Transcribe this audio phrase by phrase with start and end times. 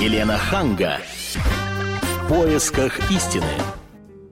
[0.00, 0.98] Елена Ханга.
[1.34, 3.42] В поисках истины.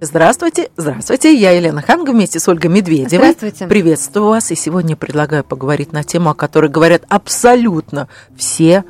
[0.00, 3.32] Здравствуйте, здравствуйте, я Елена Ханга вместе с Ольгой Медведевой.
[3.32, 3.66] Здравствуйте.
[3.66, 8.06] Приветствую вас, и сегодня предлагаю поговорить на тему, о которой говорят абсолютно
[8.36, 8.84] все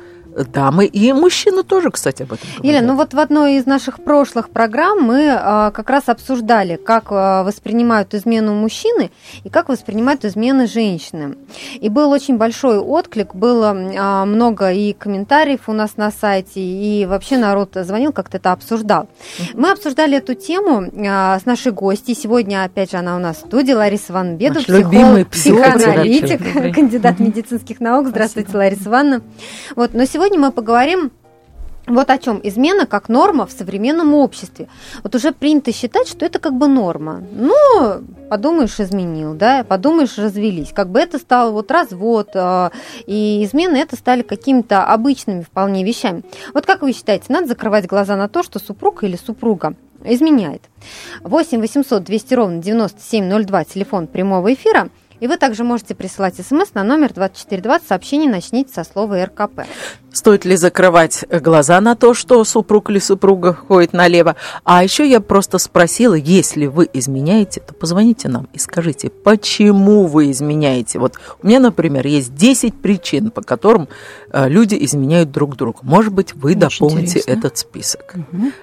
[0.45, 2.65] дамы и мужчины тоже, кстати, об этом говорят.
[2.65, 7.05] Елена, ну вот в одной из наших прошлых программ мы а, как раз обсуждали, как
[7.09, 9.11] а, воспринимают измену мужчины
[9.43, 11.37] и как воспринимают измены женщины.
[11.79, 17.05] И был очень большой отклик, было а, много и комментариев у нас на сайте, и
[17.05, 19.09] вообще народ звонил, как-то это обсуждал.
[19.53, 22.15] Мы обсуждали эту тему а, с нашей гостьей.
[22.15, 28.07] Сегодня, опять же, она у нас в студии, Лариса Наш любимый психоаналитик, кандидат медицинских наук.
[28.07, 29.21] Здравствуйте, Лариса Ивановна.
[29.75, 31.11] Вот, но сегодня мы поговорим
[31.87, 34.67] вот о чем измена как норма в современном обществе.
[35.03, 37.23] Вот уже принято считать, что это как бы норма.
[37.31, 40.73] Ну, подумаешь, изменил, да, подумаешь, развелись.
[40.73, 42.69] Как бы это стало вот развод, э,
[43.05, 46.23] и измены это стали какими-то обычными вполне вещами.
[46.53, 50.63] Вот как вы считаете, надо закрывать глаза на то, что супруг или супруга изменяет?
[51.23, 54.89] 8 800 200 ровно 9702, телефон прямого эфира–
[55.19, 59.61] и вы также можете присылать смс на номер 2420, сообщение начните со слова РКП.
[60.11, 64.35] Стоит ли закрывать глаза на то, что супруг или супруга ходит налево?
[64.63, 70.31] А еще я просто спросила, если вы изменяете, то позвоните нам и скажите, почему вы
[70.31, 70.99] изменяете.
[70.99, 73.87] Вот у меня, например, есть 10 причин, по которым
[74.31, 75.79] э, люди изменяют друг другу.
[75.83, 77.31] Может быть, вы Очень дополните интересно.
[77.31, 78.15] этот список.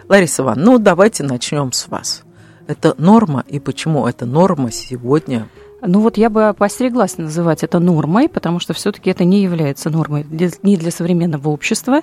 [0.08, 2.22] Лариса Ивановна, ну давайте начнем с вас.
[2.66, 5.48] Это норма, и почему эта норма сегодня
[5.86, 10.24] Ну вот я бы постереглась называть это нормой, потому что все-таки это не является нормой
[10.30, 12.00] ни для современного общества,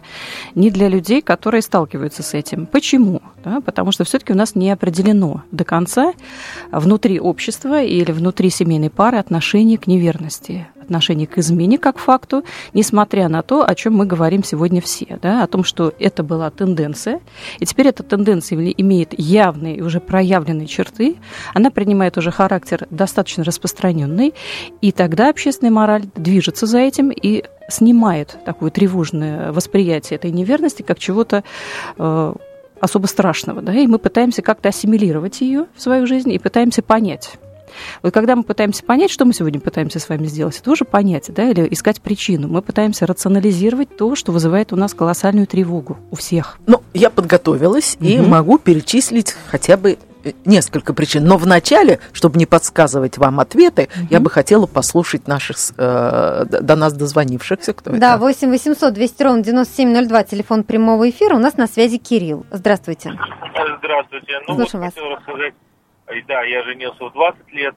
[0.53, 2.67] ни для людей, которые сталкиваются с этим.
[2.67, 3.21] Почему?
[3.43, 6.13] Да, потому что все-таки у нас не определено до конца
[6.71, 13.29] внутри общества или внутри семейной пары отношение к неверности, отношение к измене как факту, несмотря
[13.29, 17.21] на то, о чем мы говорим сегодня все, да, о том, что это была тенденция,
[17.59, 21.15] и теперь эта тенденция имеет явные и уже проявленные черты,
[21.53, 24.33] она принимает уже характер достаточно распространенный,
[24.81, 30.99] и тогда общественная мораль движется за этим и снимает такое тревожное восприятие этой неверности как
[30.99, 31.45] чего-то
[31.97, 32.33] э,
[32.81, 37.37] особо страшного, да, и мы пытаемся как-то ассимилировать ее в свою жизнь и пытаемся понять.
[38.03, 41.31] Вот когда мы пытаемся понять, что мы сегодня пытаемся с вами сделать, это тоже понять,
[41.33, 42.47] да, или искать причину.
[42.47, 46.57] Мы пытаемся рационализировать то, что вызывает у нас колоссальную тревогу у всех.
[46.67, 48.29] Ну, я подготовилась и Мгм.
[48.29, 51.23] могу перечислить хотя бы э, несколько причин.
[51.25, 56.93] Но вначале, чтобы не подсказывать вам ответы, я бы хотела послушать наших э, до нас
[56.93, 57.73] дозвонившихся.
[57.73, 58.19] Кто Да, это?
[58.19, 61.35] 8 800 200 ровно 9702, телефон прямого эфира.
[61.35, 62.45] У нас на связи Кирилл.
[62.51, 63.13] Здравствуйте.
[63.79, 64.33] Здравствуйте.
[64.47, 64.93] Ну Слушаем вот вас.
[64.93, 65.53] хотел рассказать.
[66.11, 67.75] Э, Да, я женился в 20 лет.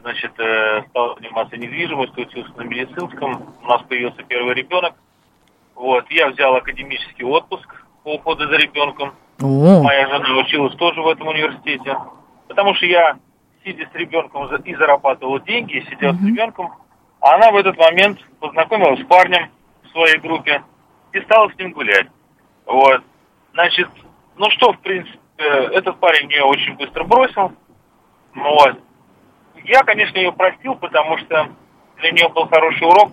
[0.00, 3.54] Значит, э, стал заниматься недвижимостью, учился на медицинском.
[3.62, 4.94] У нас появился первый ребенок.
[5.74, 9.14] Вот, я взял академический отпуск по уходу за ребенком.
[9.40, 11.96] О, Моя жена училась тоже в этом университете.
[12.48, 13.18] Потому что я,
[13.64, 16.72] сидя с ребенком, и зарабатывал деньги, и сидел с ребенком,
[17.20, 19.50] а она в этот момент познакомилась с парнем
[19.84, 20.62] в своей группе
[21.12, 22.06] и стала с ним гулять.
[22.66, 23.02] Вот.
[23.52, 23.88] Значит,
[24.36, 27.52] ну что, в принципе, этот парень ее очень быстро бросил.
[28.34, 28.78] Вот.
[29.64, 31.48] Я, конечно, ее простил, потому что
[31.98, 33.12] для нее был хороший урок.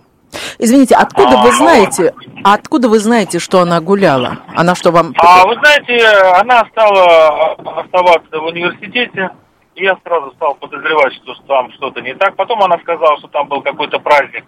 [0.58, 2.14] Извините, откуда А, вы ну знаете,
[2.44, 4.38] а откуда вы знаете, что она гуляла?
[4.54, 5.12] Она что вам...
[5.16, 6.06] А вы знаете,
[6.40, 9.30] она стала оставаться в университете,
[9.74, 12.36] и я сразу стал подозревать, что там что-то не так.
[12.36, 14.44] Потом она сказала, что там был какой-то праздник.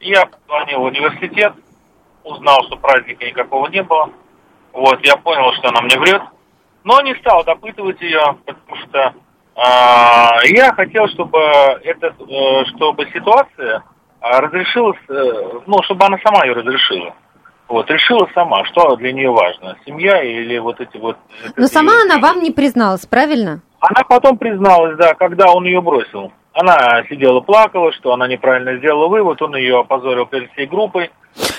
[0.00, 1.54] И Я позвонил в университет,
[2.24, 4.10] узнал, что праздника никакого не было.
[4.72, 6.22] Вот, я понял, что она мне врет.
[6.84, 9.14] Но не стал допытывать ее, потому что
[9.56, 13.82] а, я хотел, чтобы это, э, чтобы ситуация
[14.20, 17.14] а, разрешилась, э, ну, чтобы она сама ее разрешила.
[17.68, 21.16] Вот, решила сама, что для нее важно, семья или вот эти вот...
[21.56, 23.62] Но сама она вам не призналась, правильно?
[23.80, 26.32] Она потом призналась, да, когда он ее бросил.
[26.54, 31.10] Она сидела, плакала, что она неправильно сделала вывод, он ее опозорил перед всей группой.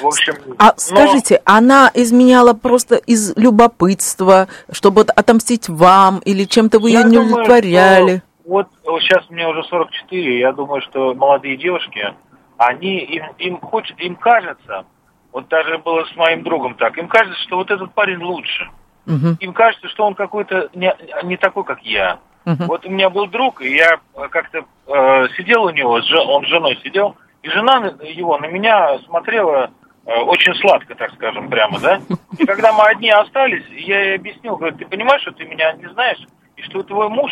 [0.01, 6.45] В общем, А но- скажите, она изменяла просто из любопытства, чтобы от- отомстить вам, или
[6.45, 8.17] чем-то вы ее Я не думаю, удовлетворяли?
[8.17, 12.13] что Вот, вот сейчас мне уже 44, я думаю, что молодые девушки,
[12.57, 14.85] они, им, им хочет, им кажется,
[15.33, 18.69] вот даже было с моим другом так, им кажется, что вот этот парень лучше.
[19.07, 22.17] Мгм, Им кажется, что он какой-то не, не такой, как я.
[22.45, 22.67] Мгм.
[22.67, 26.47] Вот у меня был друг, и я э, как-то э, сидел у него, он с
[26.47, 29.71] женой сидел, и жена на- его на меня смотрела
[30.05, 31.99] э, очень сладко, так скажем, прямо, да.
[32.37, 35.87] И когда мы одни остались, я ей объяснил, говорю, ты понимаешь, что ты меня не
[35.89, 36.19] знаешь,
[36.57, 37.31] и что твой муж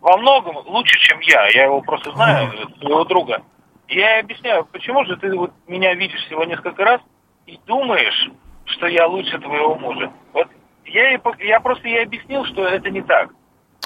[0.00, 1.46] во многом лучше, чем я.
[1.48, 3.42] Я его просто знаю, э, своего друга.
[3.88, 7.00] И я ей объясняю, почему же ты вот меня видишь всего несколько раз
[7.46, 8.30] и думаешь,
[8.66, 10.12] что я лучше твоего мужа.
[10.32, 10.48] Вот
[10.86, 13.30] я, ей я просто ей объяснил, что это не так.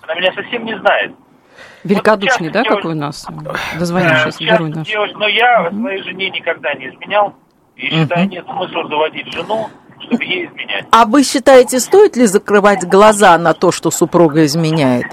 [0.03, 1.13] Она меня совсем не знает.
[1.85, 3.27] Великодушный, Вот да, сейчас какой у нас?
[3.29, 4.87] Э, Дозвонившийся сейчас герой наш.
[4.89, 7.35] девушка- но я своей жене никогда не изменял.
[7.77, 9.69] И считаю, нет смысла заводить жену,
[10.01, 10.87] чтобы ей изменять.
[10.91, 15.07] А вы считаете, стоит ли закрывать глаза на то, что супруга изменяет?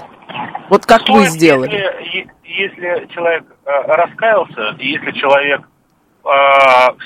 [0.70, 1.70] Вот как вы Стоит, сделали?
[1.70, 5.62] Если, если человек э, раскаялся, и если человек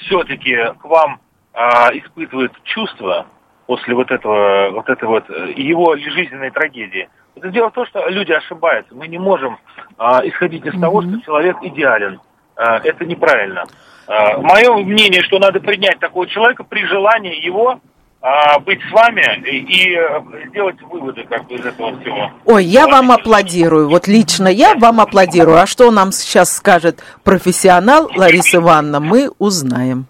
[0.04, 1.20] все-таки к вам
[1.54, 1.58] э,
[1.98, 3.26] испытывает чувства
[3.66, 7.08] после вот этого, вот этой вот э, его жизненной трагедии.
[7.38, 8.94] Это дело в том, что люди ошибаются.
[8.94, 9.58] Мы не можем
[9.96, 12.20] э, исходить из того, что человек идеален.
[12.56, 13.64] Э, это неправильно.
[14.08, 17.78] Э, мое мнение, что надо принять такого человека при желании его
[18.20, 22.32] э, быть с вами и, и, э, сделать выводы как бы из этого всего.
[22.44, 23.88] Ой, я вам аплодирую.
[23.88, 25.58] Вот лично я вам аплодирую.
[25.58, 30.06] А что нам сейчас скажет профессионал Лариса Ивановна, мы узнаем.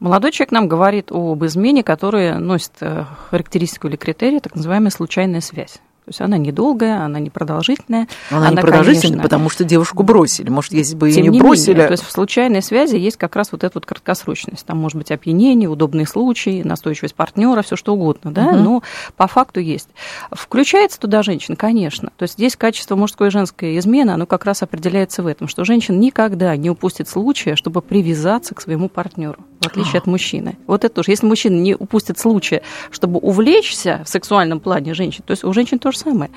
[0.00, 5.40] Молодой человек нам говорит об измене, которая носит э, характеристику или критерий, так называемая случайная
[5.40, 5.80] связь.
[6.04, 8.08] То есть она недолгая, она непродолжительная.
[8.30, 10.50] Она, не продолжительная, конечно, потому что девушку бросили.
[10.50, 11.70] Может, если бы ее не не бросили...
[11.70, 14.66] менее, то есть в случайной связи есть как раз вот эта вот краткосрочность.
[14.66, 18.64] Там может быть опьянение, удобные случаи, настойчивость партнера, все что угодно, да, Мгм.
[18.64, 18.82] но
[19.16, 19.88] по факту есть.
[20.30, 22.10] Включается туда женщина, конечно.
[22.18, 25.64] То есть здесь качество мужской и женской измены, оно как раз определяется в этом, что
[25.64, 30.56] женщина никогда не упустит случая, чтобы привязаться к своему партнеру, в отличие от мужчины.
[30.66, 31.10] Вот это тоже.
[31.10, 35.78] Если мужчина не упустит случая, чтобы увлечься в сексуальном плане женщин, то есть у женщин
[35.78, 36.30] то же самое.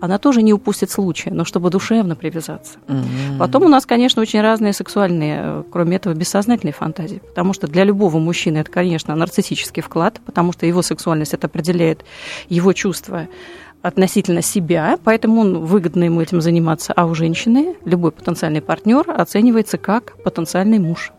[0.00, 2.78] Она тоже не упустит случая, но чтобы душевно привязаться.
[2.86, 3.38] Мгм.
[3.38, 7.20] Потом у нас, конечно, очень разные сексуальные, э, кроме этого, бессознательные фантазии.
[7.26, 12.04] Потому что для любого мужчины это, конечно, нарциссический вклад, потому что его сексуальность это определяет
[12.48, 13.26] его чувства
[13.82, 16.92] относительно себя, поэтому он выгодно ему этим заниматься.
[16.94, 21.12] А у женщины любой потенциальный партнер оценивается как потенциальный муж.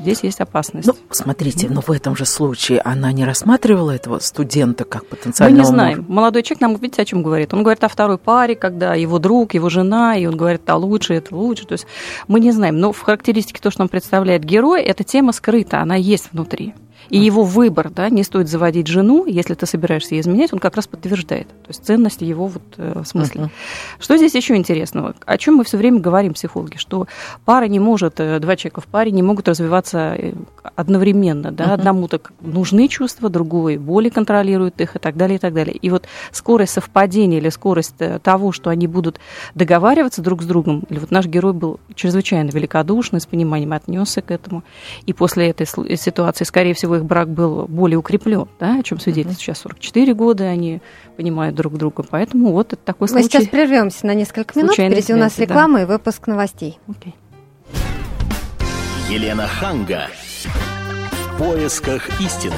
[0.00, 0.86] Здесь есть опасность.
[0.86, 5.58] Ну, смотрите, но в этом же случае она не рассматривала этого студента как Мы потенциального
[5.60, 5.98] не знаем.
[5.98, 6.12] мужа?
[6.12, 7.54] Молодой человек нам, видите, о чем говорит?
[7.54, 11.14] Он говорит о второй паре, когда его друг, его жена, и он говорит, это лучше,
[11.14, 11.66] это лучше.
[11.66, 11.86] То есть
[12.28, 12.78] мы не знаем.
[12.78, 16.74] Но в характеристике то, что нам представляет герой, эта тема скрыта, она есть внутри.
[17.10, 20.76] И его выбор, да, не стоит заводить жену, если ты собираешься ей изменять, он как
[20.76, 21.48] раз подтверждает.
[21.48, 23.42] То есть ценность его вот, э, смысла.
[23.42, 23.50] Мгм.
[23.98, 25.14] Что здесь еще интересного?
[25.24, 26.76] О чем мы все время говорим, психологи?
[26.76, 27.06] Что
[27.44, 30.32] пара не может, э, два человека в паре не могут развиваться э,
[30.76, 31.52] одновременно.
[31.52, 31.64] Да?
[31.64, 31.72] Мгм.
[31.74, 35.74] Одному так нужны чувства, другой более контролирует их и так далее, и так далее.
[35.76, 39.20] И вот скорость совпадения или скорость э, того, что они будут
[39.54, 44.30] договариваться друг с другом, или вот наш герой был чрезвычайно великодушный, с пониманием отнесся к
[44.30, 44.62] этому.
[45.06, 45.66] И после этой
[45.96, 50.44] ситуации, скорее всего, их брак был более укреплен, да, о чем свидетельствует сейчас 44 года,
[50.44, 50.80] они
[51.16, 52.04] понимают друг друга.
[52.08, 53.28] Поэтому вот это такой Мы случай.
[53.28, 54.74] сейчас прервемся на несколько минут.
[54.74, 55.54] Впереди у нас связи, да.
[55.54, 56.78] реклама и выпуск новостей.
[56.88, 57.14] Окей.
[59.10, 60.08] Елена Ханга.
[61.34, 62.54] В поисках истины.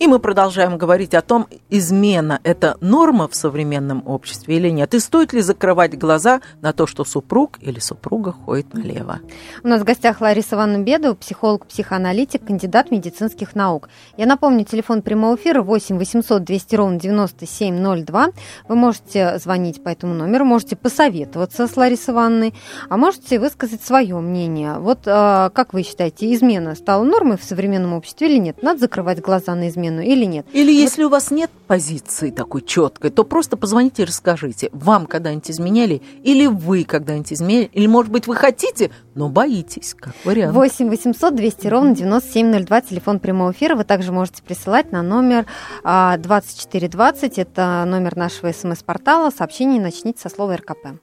[0.00, 4.94] И мы продолжаем говорить о том, измена– это норма в современном обществе или нет.
[4.94, 9.20] И стоит ли закрывать глаза на то, что супруг или супруга ходит налево.
[9.62, 13.90] У нас в гостях Лариса Ивановна Бедова, психолог, психоаналитик, кандидат медицинских наук.
[14.16, 18.28] Я напомню, телефон прямого эфира 8 800 200 ровно 9702.
[18.68, 22.54] Вы можете звонить по этому номеру, можете посоветоваться с Ларисой Ивановной,
[22.88, 24.78] а можете высказать свое мнение.
[24.78, 28.62] Вот э, как вы считаете, измена стала нормой в современном обществе или нет?
[28.62, 30.46] Надо закрывать глаза на измену или нет?
[30.52, 35.50] Или если у вас нет позиции такой четкой, то просто позвоните и расскажите, вам когда-нибудь
[35.50, 40.54] изменяли, или вы когда-нибудь изменяли, или, может быть, вы хотите, но боитесь, как вариант.
[40.54, 43.74] 8 800 200 ровно 9702, телефон прямого эфира.
[43.74, 45.46] Вы также можете присылать на номер
[45.82, 49.30] а, 2420, это номер нашего смс-портала.
[49.30, 51.00] Сообщение начните со слова РКП.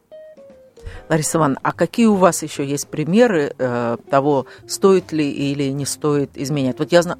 [1.09, 5.85] Лариса Ивановна, а какие у вас еще есть примеры э, того, стоит ли или не
[5.85, 6.79] стоит изменять?
[6.79, 7.17] Вот я знаю,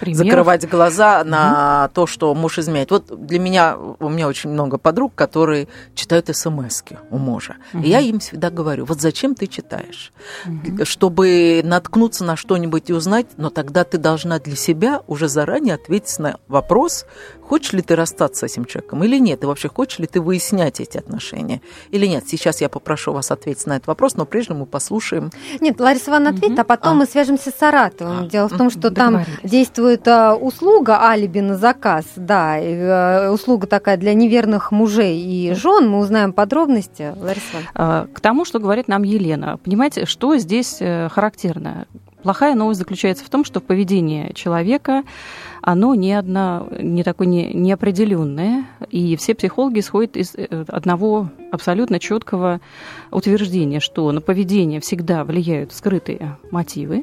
[0.00, 0.16] Примеров?
[0.16, 2.90] закрывать глаза на то, что муж изменяет.
[2.90, 7.56] Вот для меня, у меня очень много подруг, которые читают смс у мужа.
[7.72, 10.12] И я им всегда говорю, вот зачем ты читаешь?
[10.82, 16.18] Чтобы наткнуться на что-нибудь и узнать, но тогда ты должна для себя уже заранее ответить
[16.18, 17.06] на вопрос,
[17.48, 20.80] хочешь ли ты расстаться с этим человеком или нет, и вообще хочешь ли ты выяснять
[20.80, 21.60] эти отношения
[21.90, 22.24] или нет.
[22.28, 25.30] Сейчас я попрошу вас ответить на этот вопрос, но прежде мы послушаем.
[25.60, 26.94] Нет, Лариса Ивановна ответит, а потом А.
[26.94, 28.24] мы свяжемся с Саратовым.
[28.24, 28.26] А.
[28.26, 33.66] Дело в том, что там действует а, услуга алиби на заказ, да, и, а, услуга
[33.66, 35.88] такая для неверных мужей и жен.
[35.88, 37.14] Мы узнаем подробности.
[37.16, 37.70] Лариса Ивановна.
[37.74, 39.58] А, К тому, что говорит нам Елена.
[39.58, 41.86] Понимаете, что здесь э, характерно?
[42.22, 45.04] Плохая новость заключается в том, что поведение человека,
[45.66, 51.98] оно не, одно, не такое не, неопределенное, и все психологи исходят из э, одного абсолютно
[51.98, 52.60] четкого
[53.10, 57.02] утверждения, что на поведение всегда влияют скрытые мотивы,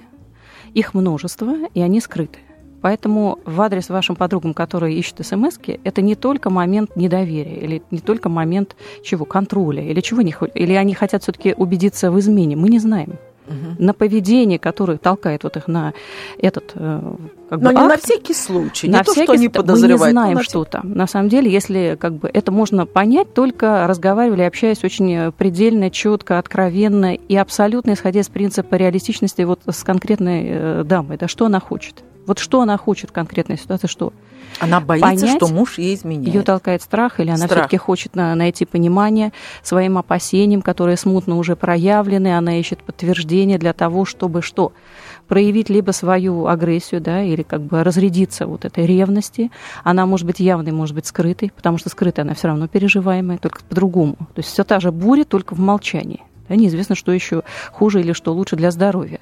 [0.74, 2.40] их множество, и они скрыты.
[2.82, 8.00] Поэтому в адрес вашим подругам, которые ищут смс это не только момент недоверия, или не
[8.00, 12.56] только момент чего, контроля, или чего не или они хотят все-таки убедиться в измене.
[12.56, 13.18] Мы не знаем
[13.48, 13.76] угу.
[13.78, 15.94] на поведение, которое толкает вот их на
[16.38, 17.16] этот э,
[17.50, 20.02] как бы, Но акт, не на всякий случай, на не всякий, то, что они подозревают.
[20.02, 20.92] Мы не знаем, на что там.
[20.94, 26.40] На самом деле, если как бы это можно понять, только разговаривали, общаясь очень предельно, четко,
[26.40, 31.18] откровенно и абсолютно исходя из принципа реалистичности вот с конкретной э, дамой.
[31.18, 32.04] Да что она хочет?
[32.26, 34.14] Вот что она хочет в конкретной ситуации, что?
[34.60, 36.34] Она боится, понять, что муж ей изменяет.
[36.34, 41.56] Ее толкает страх, или она все-таки хочет на, найти понимание своим опасениям, которые смутно уже
[41.56, 44.74] проявлены, она ищет подтверждение для того, чтобы что?
[45.28, 49.52] проявить либо свою агрессию, да, или как бы разрядиться вот этой ревности.
[49.84, 53.62] Она может быть явной, может быть скрытой, потому что скрытая она все равно переживаемая, только
[53.64, 54.14] по-другому.
[54.14, 56.22] То есть все та же буря, только в молчании.
[56.50, 59.20] Да, неизвестно, что еще хуже или что лучше для здоровья.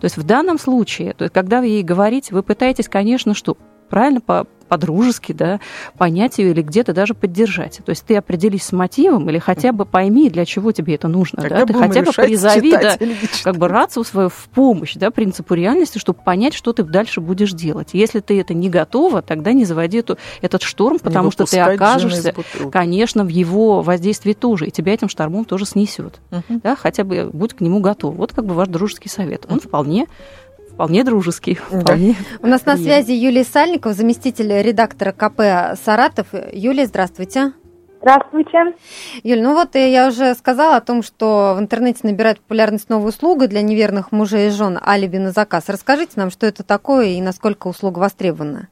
[0.00, 3.58] То есть в данном случае, то есть, когда вы ей говорите, вы пытаетесь, конечно, что
[3.92, 5.60] правильно по по-дружески, да,
[5.98, 7.82] понять ее или где-то даже поддержать.
[7.84, 11.46] То есть ты определись с мотивом или хотя бы пойми, для чего тебе это нужно.
[11.46, 11.66] да?
[11.66, 12.96] Ты хотя бы призови да,
[13.44, 17.52] как бы рацию свою в помощь да, принципу реальности, чтобы понять, что ты дальше будешь
[17.52, 17.90] делать.
[17.92, 22.34] Если ты это не готова, тогда не заводи эту, этот шторм, потому что ты окажешься,
[22.72, 26.18] конечно, в его воздействии тоже, и тебя этим штормом тоже снесет.
[26.30, 26.60] Угу.
[26.62, 26.76] Да?
[26.76, 28.14] Хотя бы будь к нему готов.
[28.14, 29.44] Вот как бы ваш дружеский совет.
[29.50, 30.06] Он вполне
[30.74, 31.54] вполне дружеский.
[31.54, 36.28] Вполне У нас на связи Юлия Сальников, заместитель редактора КП «Саратов».
[36.52, 37.52] Юлия, здравствуйте.
[38.00, 38.74] Здравствуйте.
[39.22, 43.46] Юль, ну вот я уже сказала о том, что в интернете набирает популярность новая услуга
[43.46, 45.68] для неверных мужей и жен алиби на заказ.
[45.68, 48.68] Расскажите нам, что это такое и насколько услуга востребована.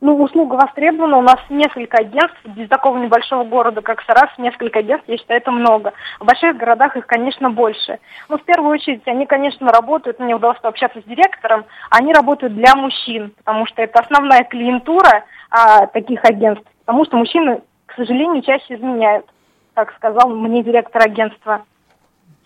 [0.00, 1.18] Ну, услуга востребована.
[1.18, 2.38] У нас несколько агентств.
[2.44, 5.92] Без такого небольшого города, как Саратов, несколько агентств, я считаю, это много.
[6.20, 7.98] В больших городах их, конечно, больше.
[8.28, 12.74] Но в первую очередь они, конечно, работают, мне удалось пообщаться с директором, они работают для
[12.74, 16.68] мужчин, потому что это основная клиентура а, таких агентств.
[16.84, 19.26] Потому что мужчины, к сожалению, чаще изменяют,
[19.74, 21.64] как сказал мне директор агентства.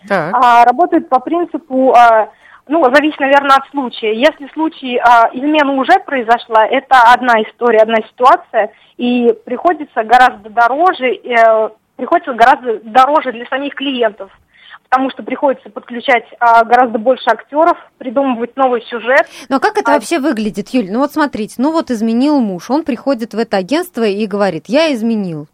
[0.07, 0.33] Так.
[0.33, 1.93] А, работают по принципу...
[1.93, 2.29] А,
[2.69, 4.13] ну, зависит, наверное, от случая.
[4.13, 11.07] Если случай а, измена уже произошла, это одна история, одна ситуация, и приходится гораздо дороже,
[11.07, 14.29] э, приходится гораздо дороже для самих клиентов,
[14.87, 19.25] потому что приходится подключать а, гораздо больше актеров, придумывать новый сюжет.
[19.49, 19.95] Но как это а...
[19.95, 20.91] вообще выглядит, Юль?
[20.91, 24.93] Ну вот смотрите, ну вот изменил муж, он приходит в это агентство и говорит, я
[24.93, 25.47] изменил.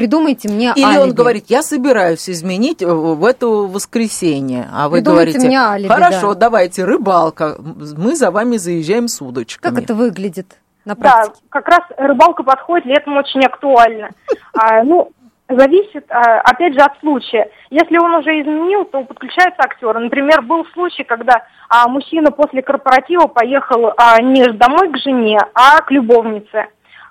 [0.00, 1.02] Придумайте мне Или алиби.
[1.02, 4.66] он говорит, я собираюсь изменить в это воскресенье.
[4.72, 6.40] А вы Придумайте говорите, мне алиби, хорошо, да.
[6.40, 9.74] давайте, рыбалка, мы за вами заезжаем с удочками.
[9.74, 11.34] Как это выглядит на практике?
[11.42, 14.08] Да, как раз рыбалка подходит, летом очень актуально.
[14.54, 15.12] А, ну,
[15.50, 17.50] зависит, а, опять же, от случая.
[17.68, 20.00] Если он уже изменил, то подключаются актеры.
[20.00, 25.82] Например, был случай, когда а, мужчина после корпоратива поехал а, не домой к жене, а
[25.82, 26.68] к любовнице.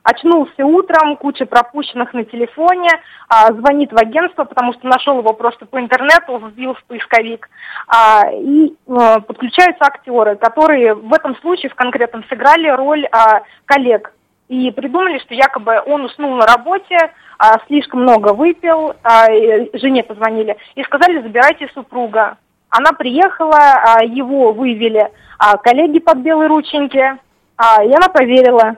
[0.10, 2.90] Очнулся утром, куча пропущенных на телефоне,
[3.28, 7.48] а, звонит в агентство, потому что нашел его просто по интернету, вбил в поисковик.
[7.88, 14.14] А, и а, подключаются актеры, которые в этом случае в конкретном сыграли роль а, коллег.
[14.48, 16.98] И придумали, что якобы он уснул на работе,
[17.38, 19.28] а, слишком много выпил, а,
[19.74, 22.38] жене позвонили и сказали, забирайте супруга.
[22.72, 27.16] Она приехала, а, его вывели а, коллеги под белые рученьки,
[27.58, 28.78] а, и она поверила.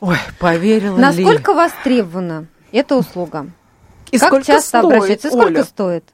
[0.00, 1.56] Ой, поверила Насколько ли?
[1.56, 3.46] востребована эта услуга?
[4.10, 5.28] И как сколько часто стоит, обращаются?
[5.28, 5.64] Сколько Оля?
[5.64, 6.04] стоит?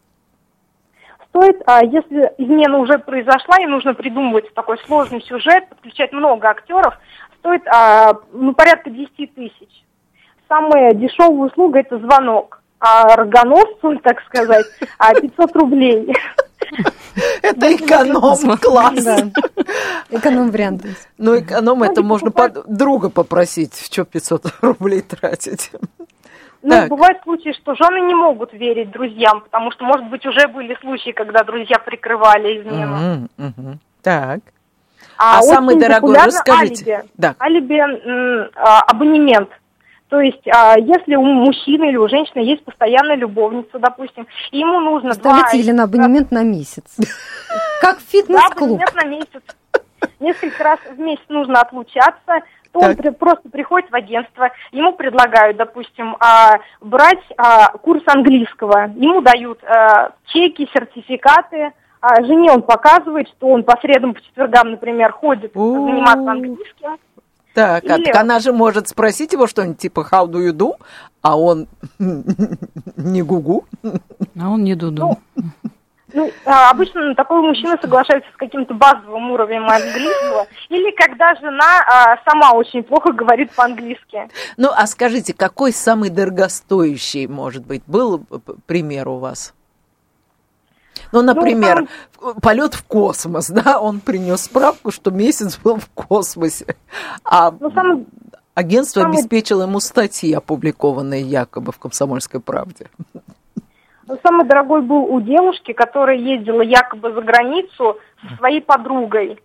[1.29, 6.95] Стоит, а если измена уже произошла и нужно придумывать такой сложный сюжет, подключать много актеров,
[7.39, 9.85] стоит а, ну, порядка 10 тысяч.
[10.49, 12.61] Самая дешевая услуга– это звонок.
[12.81, 14.67] А рогоносцу, так сказать,
[15.21, 16.13] 500 рублей.
[17.43, 19.05] Это эконом-класс.
[20.11, 20.85] Эконом-вариант.
[21.19, 22.33] Ну, эконом это можно
[22.67, 25.71] друга попросить, в что 500 рублей тратить.
[26.63, 26.89] Ну, так.
[26.91, 31.11] бывают случаи, что жены не могут верить друзьям, потому что, может быть, уже были случаи,
[31.11, 33.29] когда друзья прикрывали измену.
[33.39, 33.79] Угу, угу.
[34.03, 34.41] Так.
[35.17, 36.95] А, а самый дорогой, расскажите.
[36.95, 37.35] Алиби, да.
[37.41, 39.51] алиби а, абонемент.
[40.11, 45.11] То есть, а, если у мужчины или у женщины есть постоянная любовница, допустим, ему нужно...
[45.11, 45.59] Представляете, два...
[45.59, 46.85] Елена, абонемент на месяц.
[47.81, 48.83] Как фитнес-клуб.
[48.83, 49.43] Абонемент на месяц.
[50.19, 52.99] Несколько раз в месяц нужно отлучаться, то так.
[53.05, 59.61] он просто приходит в агентство, ему предлагают, допустим, а, брать а, курс английского, ему дают
[60.27, 61.73] чеки, сертификаты,
[62.23, 66.99] жене он показывает, что он по средам, по четвергам, например, ходит заниматься английским,
[67.55, 68.11] так, Или...
[68.11, 70.75] а она же может спросить его что-нибудь типа «How do you do?»,
[71.23, 71.67] а он
[71.99, 73.67] не гугу.
[73.83, 75.19] А он не дуду.
[75.37, 75.45] Ну,
[76.13, 82.17] Ну, а, обычно такой мужчина соглашается с каким-то базовым уровнем английского, или когда жена а,
[82.29, 84.29] сама очень плохо говорит по-английски.
[84.57, 89.55] Ну, а скажите, какой самый дорогостоящий, может быть, был п- пример у вас?
[91.13, 91.89] Ну, например,
[92.43, 96.77] полет в космос, да, он принес справку, что месяц был в космосе,
[97.25, 98.07] а Ну, самый,
[98.55, 102.87] агентство самый- обеспечило ему статьи, опубликованные якобы в «Комсомольской правде».
[104.07, 109.39] ну, самый дорогой был у девушки, которая ездила якобы за границу со своей подругой.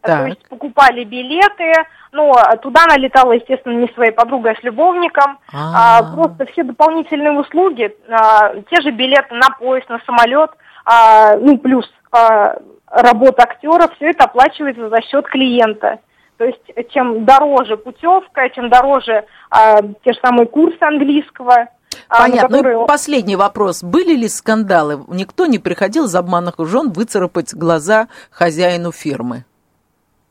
[0.00, 0.18] Так.
[0.18, 1.72] То есть покупали билеты,
[2.10, 5.38] но туда она летала, естественно, не своей подругой, а с любовником.
[5.52, 5.98] А.
[5.98, 10.50] А, просто все дополнительные услуги, а, те же билеты на поезд, на самолет,
[10.84, 12.56] а, ну плюс а,
[12.90, 15.98] работа актера, все это оплачивается за счет клиента.
[16.38, 21.68] То есть чем дороже путевка, чем дороже а, те же самые курсы английского.
[22.08, 22.48] а, Понятно.
[22.48, 23.82] Ну, которые- и последний вопрос.
[23.82, 25.04] Были ли скандалы?
[25.08, 29.44] Никто не приходил из обманных жен выцарапать глаза хозяину фирмы?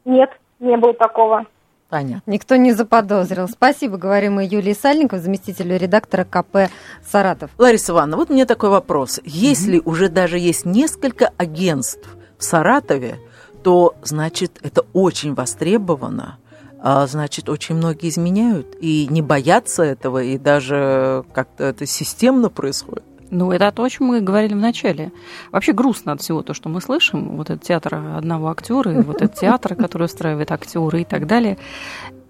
[0.05, 1.46] Нет, не было такого.
[1.91, 2.31] Понятно.
[2.31, 3.50] Никто не заподозрил.
[3.50, 6.71] Спасибо, говорим мы Юлии Сальниковой, заместителю редактора КП
[7.05, 7.51] «Саратов».
[7.57, 9.19] Лариса Ивановна, вот мне такой вопрос.
[9.25, 12.07] Если уже даже есть несколько агентств
[12.38, 13.19] в Саратове,
[13.62, 16.38] то, значит, это очень востребовано,
[16.79, 23.03] а, значит, очень многие изменяют и не боятся этого, и даже как-то это системно происходит.
[23.31, 25.11] Ну, это то, о чем мы говорили в начале.
[25.51, 27.38] Вообще грустно от всего то, что мы слышим.
[27.38, 31.57] Вот этот театр одного актера, и вот этот театр, который устраивает актеры и так далее.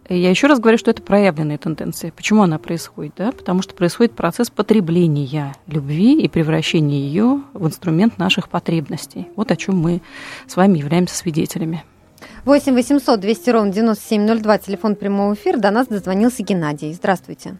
[0.09, 2.11] Я еще раз говорю, что это проявленная тенденция.
[2.11, 3.13] Почему она происходит?
[3.17, 3.31] Да?
[3.31, 9.27] Потому что происходит процесс потребления любви и превращения ее в инструмент наших потребностей.
[9.35, 10.01] Вот о чем мы
[10.47, 11.83] с вами являемся свидетелями.
[12.45, 15.57] 8 800 200 ровно 9702, телефон прямого эфира.
[15.57, 16.93] До нас дозвонился Геннадий.
[16.93, 17.57] Здравствуйте.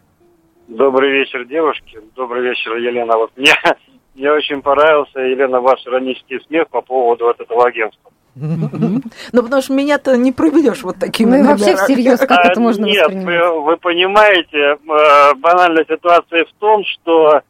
[0.71, 1.99] Добрый вечер, девушки.
[2.15, 3.17] Добрый вечер, Елена.
[3.17, 3.53] Вот мне,
[4.15, 8.09] мне очень понравился, Елена, ваш иронический смех по поводу вот этого агентства.
[8.35, 12.61] Ну, потому что меня-то не проведешь вот такими Ну и вообще всерьез, как А, это
[12.61, 17.41] можно Нет, вы, вы понимаете, э, банальная ситуация в том, что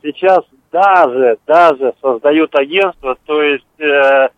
[0.00, 4.28] сейчас даже, даже создают агентство, то есть э, э,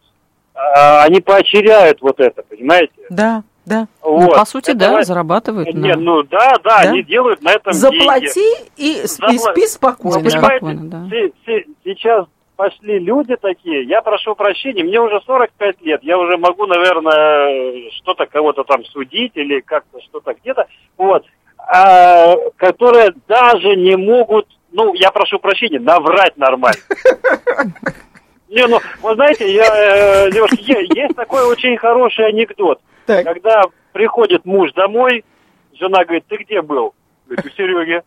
[0.54, 2.94] они поощряют вот это, понимаете?
[3.10, 3.88] Да, да.
[4.04, 4.34] Ну, Вот.
[4.36, 5.72] по сути, Это да, зарабатывают.
[5.74, 6.90] Нет, ну да, да, Да?
[6.90, 7.98] они делают на этом деньги.
[7.98, 8.40] Заплати
[8.76, 10.18] и, с- и Запла- спи спокойно.
[10.18, 11.08] Вы понимаете, да.
[11.08, 16.36] се- се- сейчас пошли люди такие, я прошу прощения, мне уже 45 лет, я уже
[16.36, 20.66] могу, наверное, что-то кого-то там судить или как-то что-то где-то,
[20.98, 21.24] вот,
[21.56, 26.80] а, которые даже не могут, ну, я прошу прощения, наврать нормально.
[28.50, 32.80] Не, ну, вы знаете, я, э, е- есть такой очень хороший анекдот.
[33.06, 33.24] Так.
[33.24, 35.24] Когда приходит муж домой,
[35.72, 36.92] жена говорит, ты где был?
[37.26, 38.02] Говорит, у Сереги.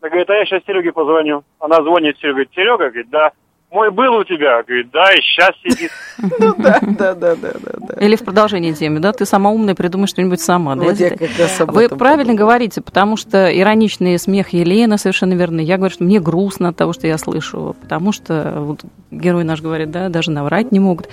[0.00, 1.42] Она говорит, а я сейчас Сереге позвоню.
[1.58, 3.32] Она звонит Сереге, говорит, Серега, говорит, да.
[3.70, 4.62] Мой был у тебя?
[4.62, 5.90] Говорит, да, и сейчас сидит.
[6.38, 7.94] Ну да, да, да, да, да.
[8.00, 10.74] Или в продолжении темы, да, ты сама умная, придумай что-нибудь сама.
[10.74, 15.60] да, Вот я как раз Вы правильно говорите, потому что ироничный смех Елены совершенно верно.
[15.60, 19.60] Я говорю, что мне грустно от того, что я слышу, потому что вот герой наш
[19.60, 21.08] говорит, да, даже наврать не могут.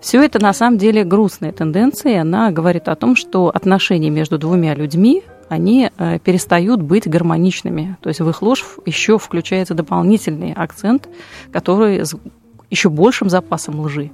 [0.00, 4.38] Все это на самом деле грустная тенденция, и она говорит о том, что отношения между
[4.38, 7.96] двумя людьми они э, перестают быть гармоничными.
[8.00, 11.08] То есть в их ложь еще включается дополнительный акцент,
[11.52, 12.14] который с
[12.70, 14.10] еще большим запасом лжи.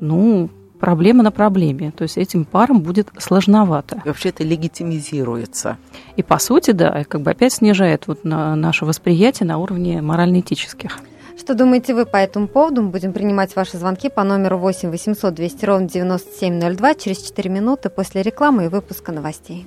[0.00, 1.92] Ну, проблема на проблеме.
[1.92, 4.02] То есть этим парам будет сложновато.
[4.04, 5.78] И Вообще это легитимизируется.
[6.16, 10.98] И по сути, да, как бы опять снижает вот на наше восприятие на уровне морально-этических.
[11.38, 12.82] Что думаете вы по этому поводу?
[12.82, 17.88] Мы будем принимать ваши звонки по номеру 8 800 200 ровно 9702 через 4 минуты
[17.88, 19.66] после рекламы и выпуска новостей.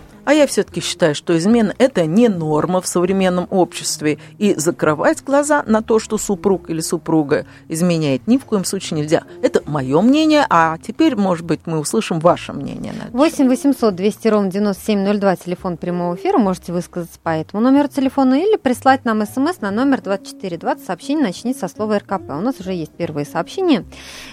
[0.25, 4.19] А я все-таки считаю, что измена– это не норма в современном обществе.
[4.37, 9.23] И закрывать глаза на то, что супруг или супруга изменяет, ни в коем случае нельзя.
[9.41, 12.93] Это мое мнение, а теперь, может быть, мы услышим ваше мнение.
[12.93, 13.17] на это.
[13.17, 16.37] 8 800 200 ровно 9702, телефон прямого эфира.
[16.37, 20.85] Можете высказаться по этому номеру телефона или прислать нам смс на номер 2420.
[20.85, 22.29] Сообщение начните со слова РКП.
[22.29, 23.85] У нас уже есть первые сообщения.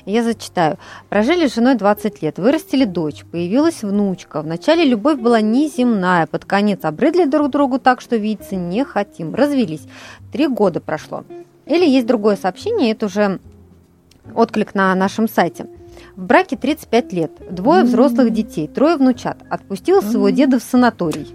[0.05, 0.79] Я зачитаю.
[1.09, 4.43] Прожили с женой 20 лет, вырастили дочь, появилась внучка.
[4.43, 5.41] Вначале любовь была
[5.89, 9.35] неземная, под конец обрыдли друг другу так, что видеться не хотим.
[9.35, 9.87] Развелись.
[10.33, 11.25] Три года прошло.
[11.67, 13.41] Или есть другое сообщение, это уже
[14.35, 15.67] отклик на нашем сайте.
[16.19, 19.37] В браке 35 лет, двое взрослых детей, трое внучат.
[19.51, 21.33] Отпустил своего деда в санаторий.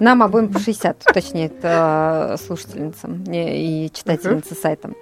[0.00, 4.92] Нам обоим по 60, уточняет э, слушательница и читательница сайта.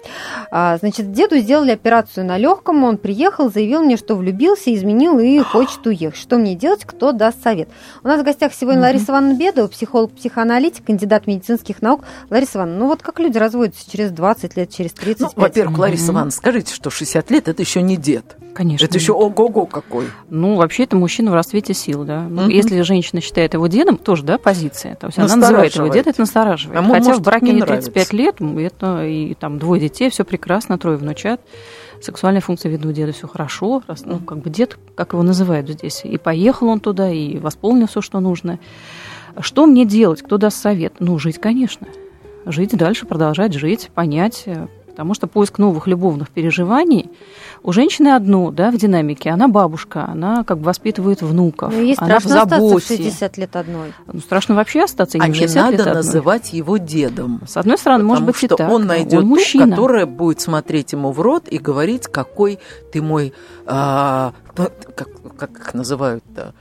[0.51, 5.39] А, значит, деду сделали операцию на легком, он приехал, заявил мне, что влюбился, изменил и
[5.39, 6.19] хочет уехать.
[6.19, 7.69] Что мне делать, кто даст совет?
[8.03, 12.03] У нас в гостях сегодня Лариса Ивановна Бедова, психолог-психоаналитик, кандидат медицинских наук.
[12.29, 16.11] Лариса Ивановна, ну вот как люди разводятся через 20 лет, через 30 ну, Во-первых, Лариса
[16.11, 18.35] Ивановна, скажите, что 60 лет– это еще не дед.
[18.55, 18.85] Конечно.
[18.85, 20.07] Это еще ого-го какой.
[20.29, 22.21] Ну, вообще, это мужчина в расцвете сил, да.
[22.29, 24.95] Ну, если женщина считает его дедом, тоже, да, позиция.
[24.95, 26.79] То есть она называет его дед, это настораживает.
[26.79, 30.77] А Хотя может, в браке не 35 лет, это и там двое детей, все прекрасно,
[30.77, 31.41] трое внучат.
[32.01, 33.81] Сексуальная функция, видно, у деда все хорошо.
[33.87, 36.01] Раз, ну, как бы дед, как его называют здесь.
[36.03, 38.59] И поехал он туда, и восполнил все, что нужно.
[39.39, 40.21] Что мне делать?
[40.21, 40.95] Кто даст совет?
[40.99, 41.87] Ну, жить, конечно.
[42.45, 47.11] Жить дальше, продолжать жить, понять, э, Потому что поиск новых любовных переживаний
[47.63, 49.29] у женщины одно, да, в динамике.
[49.29, 51.73] Она бабушка, она как бы воспитывает внуков.
[51.73, 52.55] Ну, ей она в заботе.
[52.55, 53.93] остаться в 60 лет одной.
[54.07, 57.41] Ну, страшно вообще остаться а не в 60 не лет надо называть его дедом.
[57.45, 58.71] С одной стороны, может быть что и так.
[58.71, 59.65] он найдет он мужчина.
[59.65, 62.59] Ту, которая будет смотреть ему в рот и говорить, какой
[62.93, 63.33] ты мой,
[63.65, 66.53] а, как, как их называют-то,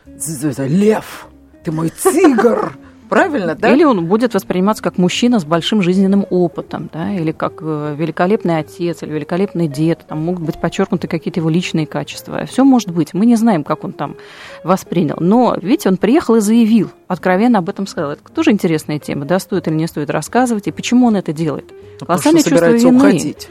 [0.67, 1.29] лев,
[1.63, 2.77] ты мой тигр.
[3.15, 3.73] Правильно, да?
[3.73, 8.59] Или он будет восприниматься как мужчина с большим жизненным опытом, да, или как э, великолепный
[8.59, 12.45] отец, или великолепный дед, там могут быть подчеркнуты какие-то его личные качества.
[12.47, 13.15] Все может быть.
[13.15, 14.17] Мы не знаем, как он там
[14.65, 15.17] воспринял.
[15.21, 18.13] Но, видите, он приехал и заявил, откровенно об этом сказал.
[18.13, 21.73] Это тоже интересная тема, да, стоит или не стоит рассказывать, и почему он это делает.
[22.01, 22.97] Ну, Колоссальное чувство вины.
[22.97, 23.49] Уходить.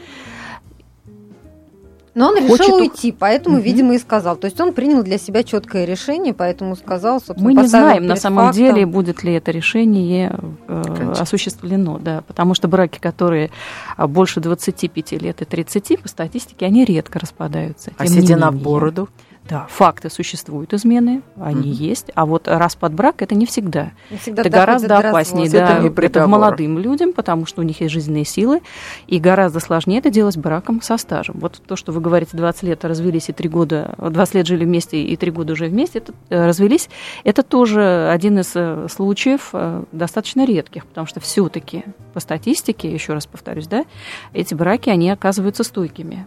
[2.14, 2.74] Но он решил хочет...
[2.74, 3.64] уйти, поэтому, угу.
[3.64, 4.36] видимо, и сказал.
[4.36, 8.16] То есть он принял для себя четкое решение, поэтому сказал, собственно, Мы не знаем, на
[8.16, 8.64] самом фактом.
[8.64, 13.50] деле, будет ли это решение э, осуществлено, да, потому что браки, которые
[13.96, 17.92] а, больше 25 лет и 30, по статистике, они редко распадаются.
[17.98, 19.08] А седина в бороду?
[19.48, 21.74] Да, факты существуют измены, они mm-hmm.
[21.74, 23.92] есть, а вот распад брака это не всегда.
[24.10, 27.92] Не всегда это гораздо опаснее, да, это, это молодым людям, потому что у них есть
[27.92, 28.62] жизненные силы,
[29.06, 31.36] и гораздо сложнее это делать браком со стажем.
[31.40, 35.02] Вот то, что вы говорите, 20 лет развелись и 3 года, 20 лет жили вместе
[35.02, 36.88] и 3 года уже вместе, это, э, развелись,
[37.22, 43.12] это тоже один из э, случаев э, достаточно редких, потому что все-таки по статистике, еще
[43.12, 43.84] раз повторюсь, да,
[44.32, 46.24] эти браки, они оказываются стойкими.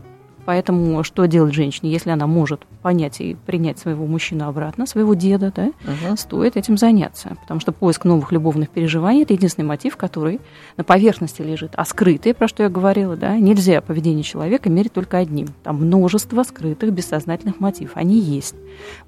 [0.48, 5.52] Поэтому что делать женщине, если она может понять и принять своего мужчину обратно, своего деда,
[5.54, 6.16] да, угу.
[6.16, 7.36] стоит этим заняться.
[7.42, 10.40] Потому что поиск новых любовных переживаний– это единственный мотив, который
[10.78, 11.72] на поверхности лежит.
[11.76, 15.50] А скрытый, про что я говорила, да, нельзя поведение человека мерить только одним.
[15.64, 17.92] Там множество скрытых бессознательных мотивов.
[17.96, 18.56] Они есть.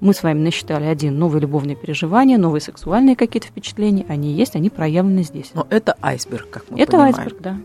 [0.00, 4.04] Мы с вами насчитали один– новые любовные переживания, новые сексуальные какие-то впечатления.
[4.10, 5.52] Они есть, они проявлены здесь.
[5.54, 7.14] Но это айсберг, как мы это понимаем.
[7.14, 7.56] айсберг, да.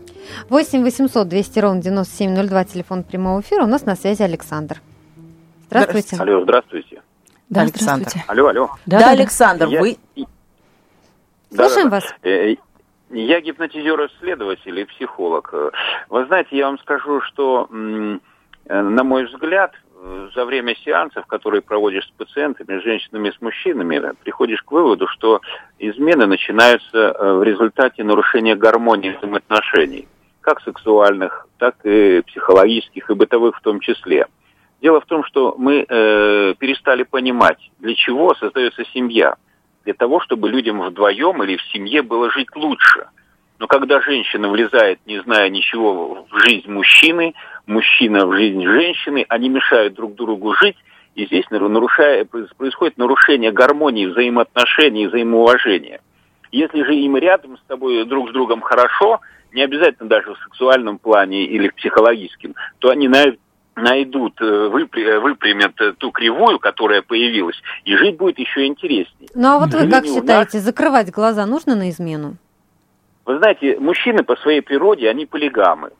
[0.48, 3.65] 8 800 200 ровно 9702, телефон прямого эфира.
[3.66, 4.80] У нас на связи Александр.
[5.66, 6.16] Здравствуйте.
[6.20, 7.02] Алло, здравствуйте.
[7.48, 8.08] Да, Александр.
[8.08, 8.24] Здравствуйте.
[8.28, 8.70] Алло, алло.
[8.86, 9.80] Да, да Александр, я...
[9.80, 9.96] вы...
[11.52, 12.14] Слушаем да, да, вас.
[12.22, 12.54] Э,
[13.10, 15.52] я гипнотизер-исследователь и психолог.
[16.08, 19.72] Вы знаете, я вам скажу, что, э, на мой взгляд,
[20.36, 25.40] за время сеансов, которые проводишь с пациентами, с женщинами, с мужчинами, приходишь к выводу, что
[25.80, 30.06] измены начинаются э, в результате нарушения гармонии взаимоотношений
[30.46, 34.26] как сексуальных, так и психологических и бытовых в том числе.
[34.80, 39.34] Дело в том, что мы э, перестали понимать, для чего создается семья.
[39.84, 43.08] Для того, чтобы людям вдвоем или в семье было жить лучше.
[43.58, 47.34] Но когда женщина влезает, не зная ничего, в жизнь мужчины,
[47.66, 50.76] мужчина в жизнь женщины, они мешают друг другу жить,
[51.16, 56.00] и здесь нарушая, происходит нарушение гармонии взаимоотношений, взаимоуважения.
[56.52, 59.18] Если же им рядом с тобой друг с другом хорошо–
[59.52, 65.80] не обязательно даже в сексуальном плане или в психологическом, то они найдут, э, э, выпрямят
[65.80, 69.28] э, ту кривую, которая появилась, и жить будет еще интереснее.
[69.34, 70.64] Ну а вот вы как считаете, нас...
[70.64, 72.36] закрывать глаза нужно на измену?
[73.24, 75.90] Вы знаете, мужчины по своей природе, они полигамы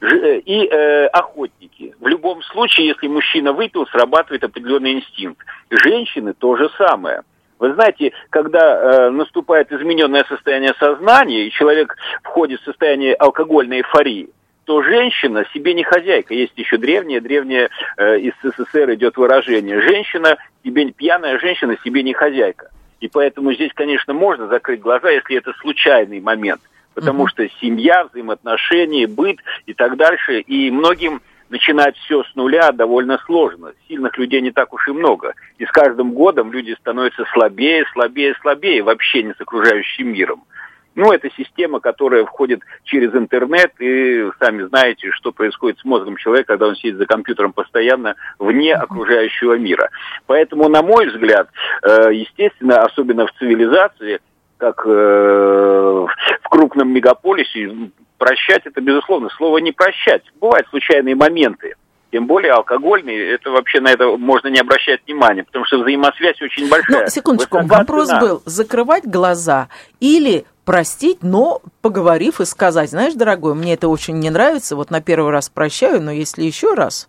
[0.00, 1.94] и э, охотники.
[2.00, 5.44] В любом случае, если мужчина выпил, срабатывает определенный инстинкт.
[5.70, 7.22] Женщины то же самое–
[7.58, 8.60] вы знаете, когда
[9.06, 14.28] э, наступает измененное состояние сознания, и человек входит в состояние алкогольной эйфории,
[14.64, 16.34] то женщина себе не хозяйка.
[16.34, 19.80] Есть еще древнее, древнее э, из СССР идет выражение.
[19.80, 22.70] Женщина, себе, пьяная женщина себе не хозяйка.
[23.00, 26.60] И поэтому здесь, конечно, можно закрыть глаза, если это случайный момент.
[26.94, 27.28] Потому угу.
[27.28, 30.40] что семья, взаимоотношения, быт и так дальше.
[30.40, 33.72] И многим начинать все с нуля довольно сложно.
[33.88, 35.34] Сильных людей не так уж и много.
[35.58, 40.44] И с каждым годом люди становятся слабее, слабее, слабее в общении с окружающим миром.
[40.96, 46.54] Ну, это система, которая входит через интернет, и сами знаете, что происходит с мозгом человека,
[46.54, 49.90] когда он сидит за компьютером постоянно вне окружающего мира.
[50.26, 51.50] Поэтому, на мой взгляд,
[51.82, 54.20] э, естественно, особенно в цивилизации,
[54.56, 60.22] как э, в крупном мегаполисе, прощать это, безусловно, слово не прощать.
[60.40, 61.74] Бывают случайные моменты.
[62.12, 66.68] Тем более алкогольный, это вообще на это можно не обращать внимания, потому что взаимосвязь очень
[66.68, 67.02] большая.
[67.02, 68.20] Ну, секундочку, Высока вопрос цена.
[68.20, 74.30] был, закрывать глаза или простить, но поговорив и сказать, знаешь, дорогой, мне это очень не
[74.30, 77.08] нравится, вот на первый раз прощаю, но если еще раз...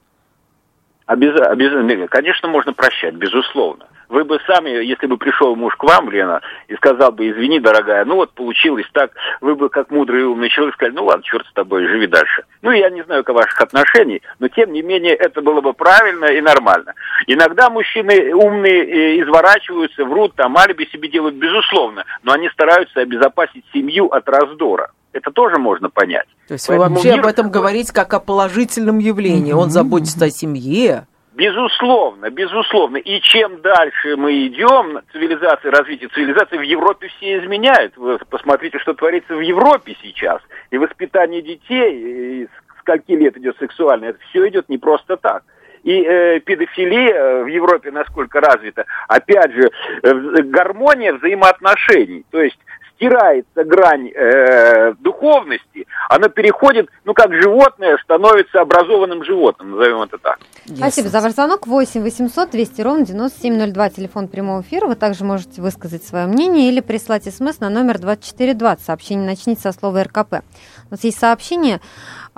[1.05, 3.87] Обяза- обязательно, конечно, можно прощать, безусловно.
[4.09, 8.05] Вы бы сами, если бы пришел муж к вам, Лена, и сказал бы, извини, дорогая,
[8.05, 11.45] ну вот получилось так, вы бы как мудрый и умный человек сказали, ну ладно, черт
[11.45, 12.45] с тобой, живи дальше.
[12.61, 16.25] Ну, я не знаю, как ваших отношений, но тем не менее это было бы правильно
[16.25, 16.93] и нормально.
[17.27, 23.65] Иногда мужчины умные э, изворачиваются, врут, там алиби себе делают, безусловно, но они стараются обезопасить
[23.73, 24.91] семью от раздора.
[25.11, 26.27] Это тоже можно понять.
[26.47, 27.61] То есть Поэтому вы вообще мир об этом такой.
[27.61, 29.51] говорите как о положительном явлении.
[29.51, 31.07] Он заботится о семье.
[31.37, 32.97] Безусловно, безусловно.
[32.97, 37.95] И чем дальше мы идем, цивилизация, развитие цивилизации в Европе все изменяют.
[37.95, 40.41] Вы посмотрите, что творится в Европе сейчас.
[40.71, 42.47] И воспитание детей, и
[42.79, 45.43] скольки лет идет сексуальное, это все идет не просто так.
[45.83, 49.69] И э, педофилия э, в Европе насколько развита, опять же,
[50.01, 52.25] э, в- гармония взаимоотношений.
[52.31, 52.57] То есть
[52.97, 60.39] стирается грань э, духовности, она переходит, ну как животное становится образованным животным, назовем это так.
[60.65, 61.67] Спасибо за ваш звонок.
[61.67, 64.87] 8 800 200 ровно 9702, телефон прямого эфира.
[64.87, 68.85] Вы также можете высказать свое мнение или прислать смс на номер 2420.
[68.85, 70.41] Сообщение начните со слова РКП.
[70.89, 71.79] У нас есть сообщение.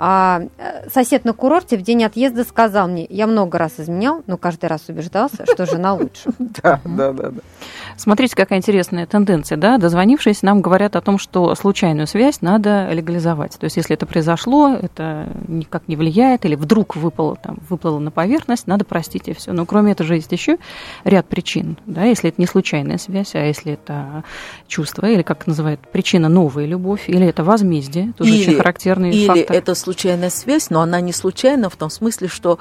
[0.02, 4.38] А, э, сосед на курорте в день отъезда сказал мне, я много раз изменял, но
[4.38, 6.30] каждый раз убеждался, что жена лучше.
[6.62, 7.30] Да, да, да.
[7.30, 7.40] да.
[7.96, 9.76] Смотрите, какая интересная тенденция, да?
[9.76, 13.58] Дозвонившись, нам говорят о том, что случайную связь надо легализовать.
[13.58, 18.10] То есть, если это произошло, это никак не влияет, или вдруг выпало, там, выплыло на
[18.10, 19.52] поверхность, надо простить и все.
[19.52, 20.56] Но кроме этого же есть еще
[21.04, 22.04] ряд причин, да?
[22.04, 24.24] Если это не случайная связь, а если это
[24.66, 29.56] чувство, или как называют, причина новая любовь, или это возмездие, тоже очень характерный или фактор.
[29.56, 32.60] это случайная связь, но она не случайна в том смысле, что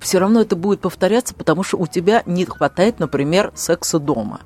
[0.00, 4.40] все равно это будет повторяться, потому что у тебя не хватает, например, секса дома.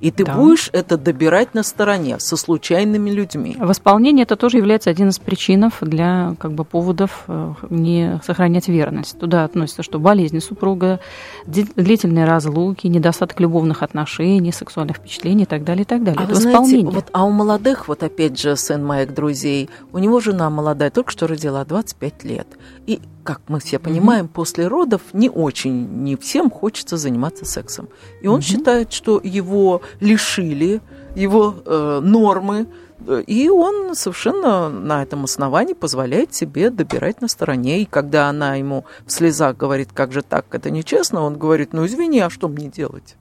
[0.00, 0.34] И ты Да.
[0.34, 3.56] будешь это добирать на стороне со случайными людьми.
[3.58, 9.18] Восполнение это тоже является один из причин для как бы, поводов э, не сохранять верность.
[9.18, 11.00] Туда относятся, что болезни супруга,
[11.46, 16.20] длительные разлуки, недостаток любовных отношений, сексуальных впечатлений и так далее, и так далее.
[16.20, 16.90] А это вы знаете, восполнение.
[16.94, 21.10] вот, а у молодых, вот опять же, сын моих друзей, у него жена молодая, только
[21.10, 22.46] что родила, 25 лет.
[22.86, 27.90] И, как мы все понимаем, после родов не очень, не всем хочется заниматься сексом.
[28.22, 30.80] И он считает, что его лишили
[31.14, 32.68] его э, нормы,
[33.06, 37.82] э, и он совершенно на этом основании позволяет себе добирать на стороне.
[37.82, 41.84] И когда она ему в слезах говорит, как же так, это нечестно, он говорит, ну
[41.84, 43.16] извини, а что мне делать?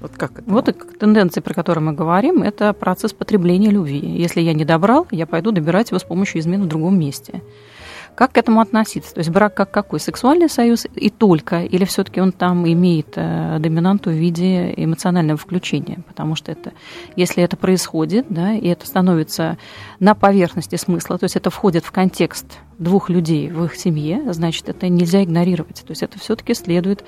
[0.00, 0.50] Вот как это?
[0.50, 4.00] Вот тенденции, про которые мы говорим, это процесс потребления любви.
[4.00, 7.42] Если я не добрал, я пойду добирать его с помощью измены в другом месте.
[8.16, 9.12] Как к этому относиться?
[9.12, 10.00] То есть брак как какой?
[10.00, 11.62] Сексуальный союз и только?
[11.64, 15.98] Или все-таки он там имеет э, доминанту в виде эмоционального включения?
[16.08, 16.72] Потому что это,
[17.14, 19.58] если это происходит, да, и это становится
[20.00, 22.46] на поверхности смысла, то есть это входит в контекст
[22.78, 25.84] двух людей в их семье, значит, это нельзя игнорировать.
[25.86, 27.04] То есть это все-таки следует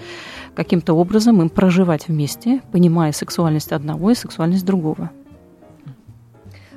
[0.54, 5.10] каким-то образом им проживать вместе, понимая сексуальность одного и сексуальность другого.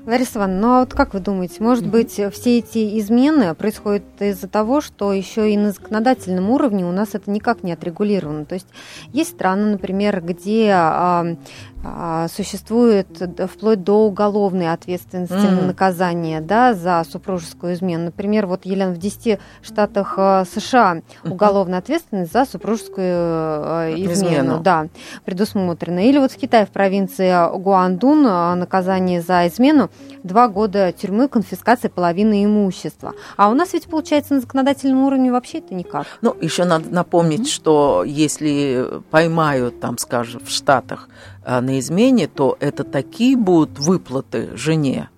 [0.06, 4.48] Лариса Ивановна, ну а вот как вы думаете, может быть, все эти измены происходят из-за
[4.48, 8.46] того, что еще и на законодательном уровне у нас это никак не отрегулировано?
[8.46, 8.68] То есть
[9.14, 11.36] есть страны, например, где а,
[12.36, 15.56] существует д- вплоть до уголовной ответственности Мгм.
[15.56, 18.06] на наказание да, за супружескую измену.
[18.06, 24.12] Например, вот, Елена, в 10 штатах а, США уголовная ответственность за супружескую а, измену.
[24.14, 24.60] Измену.
[24.60, 24.88] Да,
[25.26, 26.00] предусмотрено.
[26.08, 29.90] Или вот в Китае, в провинции Гуандун, а, наказание за измену
[30.24, 33.14] два года тюрьмы, конфискация половины имущества.
[33.38, 36.06] А у нас ведь, получается, на законодательном уровне вообще это никак.
[36.22, 41.10] Ну, еще надо напомнить, что если поймают, там, скажем, в Штатах
[41.41, 45.10] а, на измене, то это такие будут выплаты жене,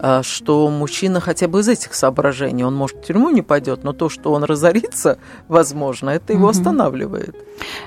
[0.00, 3.92] а, что мужчина хотя бы из этих соображений, он, может, в тюрьму не пойдет, но
[3.92, 6.50] то, что он разорится, возможно, это его Мгм.
[6.50, 7.36] останавливает.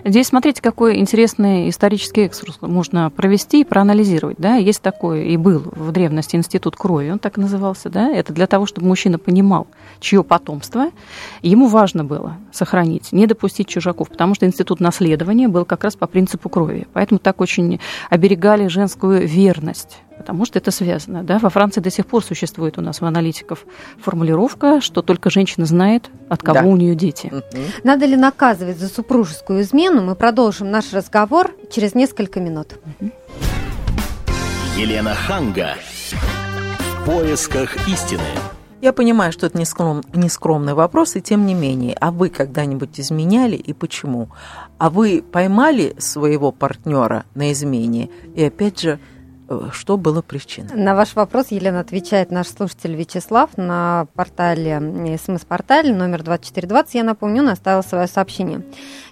[0.03, 4.37] Здесь смотрите, какой интересный исторический экскурс можно провести и проанализировать.
[4.37, 4.55] Да?
[4.55, 7.89] Есть такой, и был в древности институт крови, он так назывался.
[7.89, 8.09] Да?
[8.09, 9.67] Это для того, чтобы мужчина понимал,
[9.99, 10.87] чье потомство.
[11.41, 16.07] Ему важно было сохранить, не допустить чужаков, потому что институт наследования был как раз по
[16.07, 16.87] принципу крови.
[16.93, 21.23] Поэтому так очень оберегали женскую верность потому что это связано.
[21.23, 21.39] Да?
[21.39, 23.65] Во Франции до сих пор существует у нас у аналитиков
[23.99, 26.65] формулировка, что только женщина знает, от кого Да.
[26.65, 27.31] у нее дети.
[27.83, 30.01] Надо ли наказывать за супружескую измену?
[30.03, 32.79] Мы продолжим наш разговор через несколько минут.
[34.77, 35.75] Елена Ханга.
[36.79, 38.21] В поисках истины.
[38.81, 42.29] Я понимаю, что это не, скром, не скромный вопрос, и тем не менее, а вы
[42.29, 44.29] когда-нибудь изменяли и почему?
[44.79, 48.99] А вы поймали своего партнера на измене и опять же
[49.73, 50.75] что было причиной?
[50.75, 56.95] На ваш вопрос, Елена, отвечает наш слушатель Вячеслав на портале, смс-портале номер 2420.
[56.95, 58.63] Я напомню, он оставил свое сообщение.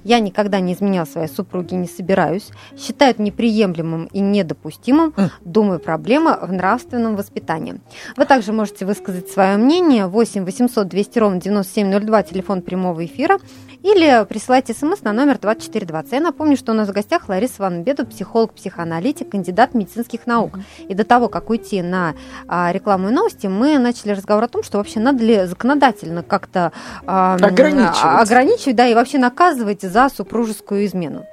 [0.03, 2.49] Я никогда не изменял своей супруге, не собираюсь.
[2.77, 5.13] Считаю это неприемлемым и недопустимым.
[5.41, 7.81] Думаю, проблема в нравственном воспитании.
[8.15, 10.07] Вы также можете высказать свое мнение.
[10.07, 13.39] 8 800 200 ровно 9702, телефон прямого эфира.
[13.81, 16.11] Или присылайте смс на номер 2420.
[16.11, 20.59] Я напомню, что у нас в гостях Лариса Ван Беду, психолог, психоаналитик, кандидат медицинских наук.
[20.87, 22.13] И до того, как уйти на
[22.47, 26.71] а, рекламу и новости, мы начали разговор о том, что вообще надо ли законодательно как-то
[27.05, 28.21] а, ограничивать.
[28.21, 31.25] ограничивать, да, и вообще наказывать за супружескую измену.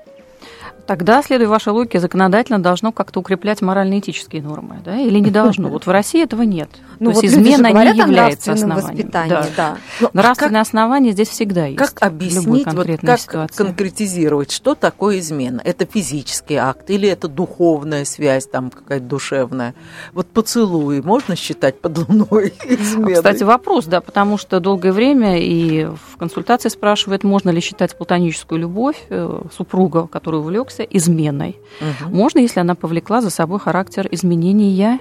[0.87, 5.69] Тогда, следуя вашей логике, законодательно должно как-то укреплять морально-этические нормы, да, или не должно?
[5.69, 6.71] Вот в России этого нет.
[6.99, 9.11] Ну, То вот есть измена не является основанием.
[9.11, 9.47] Да.
[9.55, 9.77] Да.
[10.01, 11.79] Но Нравственное как, основание здесь всегда есть.
[11.79, 13.57] Как объяснить, вот как ситуации.
[13.57, 15.61] конкретизировать, что такое измена?
[15.63, 19.75] Это физический акт или это духовная связь, там какая-то душевная?
[20.15, 23.17] Вот поцелуй можно считать подлуной изменой?
[23.17, 28.59] Кстати, вопрос, да, потому что долгое время и в консультации спрашивают, можно ли считать платоническую
[28.59, 31.57] любовь э, супруга, который увлекся, изменой.
[31.81, 32.15] Угу.
[32.15, 35.01] Можно, если она повлекла за собой характер изменения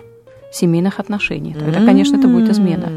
[0.55, 1.53] семейных отношений.
[1.53, 2.89] Тогда, конечно, это будет измена.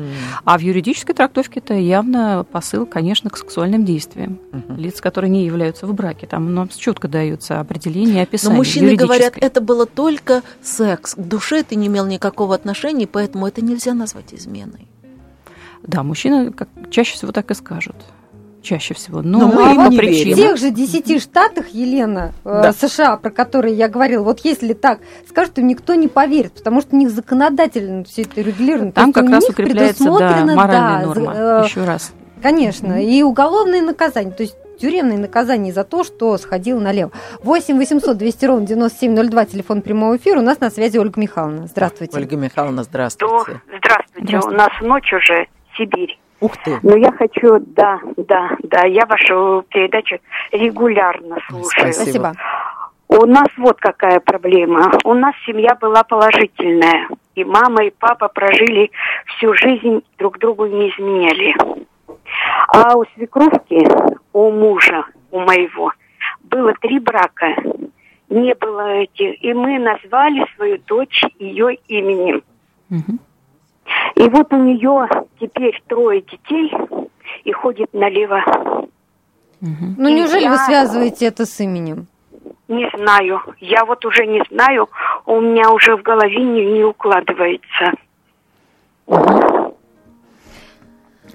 [0.44, 4.38] А в юридической трактовке это явно посыл, конечно, к сексуальным действиям
[4.76, 6.26] лиц, которые не являются в браке.
[6.26, 8.52] Там нам четко даются определения, описания.
[8.52, 11.14] Но мужчины говорят, это было только секс.
[11.14, 14.86] К душе это не имел никакого отношения, поэтому это нельзя назвать изменой.
[15.82, 17.96] Да, мужчины как, чаще всего так и скажут
[18.62, 19.22] чаще всего.
[19.22, 20.34] Но, Но мы им не верим.
[20.34, 22.72] В тех же десяти штатах, Елена, э, да.
[22.72, 26.96] США, про которые я говорила, вот если так скажут, им никто не поверит, потому что
[26.96, 28.92] у них законодательно все это регулировано.
[28.92, 31.34] Там как раз укрепляется да, моральная да, норма.
[31.34, 32.12] Э, Еще раз.
[32.42, 33.04] Конечно, mm-hmm.
[33.04, 34.30] и уголовные наказания.
[34.30, 37.10] То есть тюремные наказания за то, что сходил налево.
[37.42, 40.38] 8 800 200 ровно 9702, телефон прямого эфира.
[40.38, 41.66] У нас на связи Ольга Михайловна.
[41.66, 42.16] Здравствуйте.
[42.16, 43.34] Ольга Михайловна, здравствуйте.
[43.40, 43.78] Здравствуйте.
[43.78, 44.48] здравствуйте.
[44.48, 46.18] У нас ночь уже, Сибирь.
[46.40, 46.78] Ух ты.
[46.82, 50.18] Но я хочу, да, да, да, я вашу передачу
[50.52, 51.92] регулярно слушаю.
[51.92, 52.32] Спасибо.
[53.08, 54.92] У нас вот какая проблема.
[55.04, 57.08] У нас семья была положительная.
[57.34, 58.90] И мама, и папа прожили
[59.26, 61.56] всю жизнь, друг другу не изменяли.
[62.68, 63.88] А у свекровки,
[64.32, 65.92] у мужа, у моего,
[66.42, 67.54] было три брака.
[68.28, 69.42] Не было этих.
[69.42, 72.42] И мы назвали свою дочь ее именем.
[72.90, 73.18] Угу.
[74.14, 75.08] И вот у нее
[75.40, 76.72] теперь трое детей
[77.44, 78.42] и ходит налево.
[79.60, 79.94] Угу.
[79.96, 80.50] Ну, неужели я...
[80.50, 82.06] вы связываете это с именем?
[82.68, 83.40] Не знаю.
[83.60, 84.88] Я вот уже не знаю.
[85.26, 87.92] У меня уже в голове не, не укладывается.
[89.06, 89.67] Угу.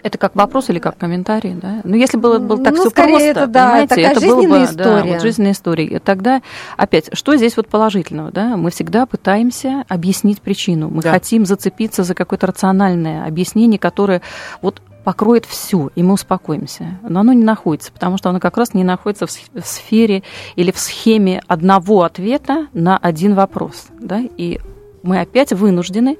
[0.03, 1.81] Это как вопрос или как комментарий, да?
[1.83, 5.03] Ну, если было, было так ну, все просто, это, да, понимаете, это было бы история.
[5.03, 5.99] Да, вот жизненная история.
[5.99, 6.41] Тогда,
[6.77, 8.57] опять, что здесь вот положительного, да?
[8.57, 10.89] Мы всегда пытаемся объяснить причину.
[10.89, 11.11] Мы да.
[11.11, 14.21] хотим зацепиться за какое-то рациональное объяснение, которое
[14.61, 16.97] вот покроет все, и мы успокоимся.
[17.07, 20.23] Но оно не находится, потому что оно как раз не находится в сфере
[20.55, 23.87] или в схеме одного ответа на один вопрос.
[23.99, 24.21] Да?
[24.37, 24.59] И
[25.03, 26.17] мы опять вынуждены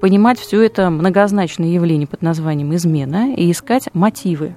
[0.00, 4.54] понимать все это многозначное явление под названием измена и искать мотивы.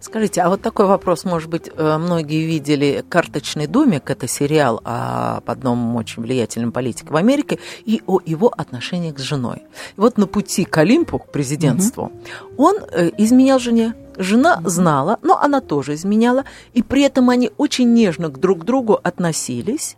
[0.00, 5.50] Скажите, а вот такой вопрос, может быть, э, многие видели «Карточный домик», это сериал об
[5.50, 9.62] одном очень влиятельном политике в Америке, и о его отношениях с женой.
[9.96, 12.04] И вот на пути к Олимпу, к президентству,
[12.52, 12.64] угу.
[12.64, 13.94] он э, изменял жене.
[14.16, 18.98] Жена знала, но она тоже изменяла, и при этом они очень нежно к друг другу
[19.02, 19.96] относились,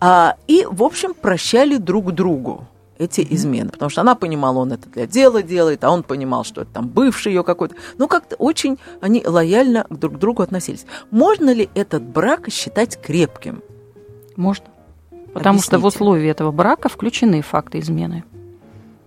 [0.00, 2.66] а, и, в общем, прощали друг другу
[2.98, 6.62] эти измены, потому что она понимала, он это для дела делает, а он понимал, что
[6.62, 7.74] это там бывший ее какой-то.
[7.98, 10.86] Ну, как-то очень они лояльно друг к другу относились.
[11.10, 13.62] Можно ли этот брак считать крепким?
[14.36, 14.66] Можно.
[15.32, 15.66] Потому Объясните.
[15.66, 18.24] что в условии этого брака включены факты измены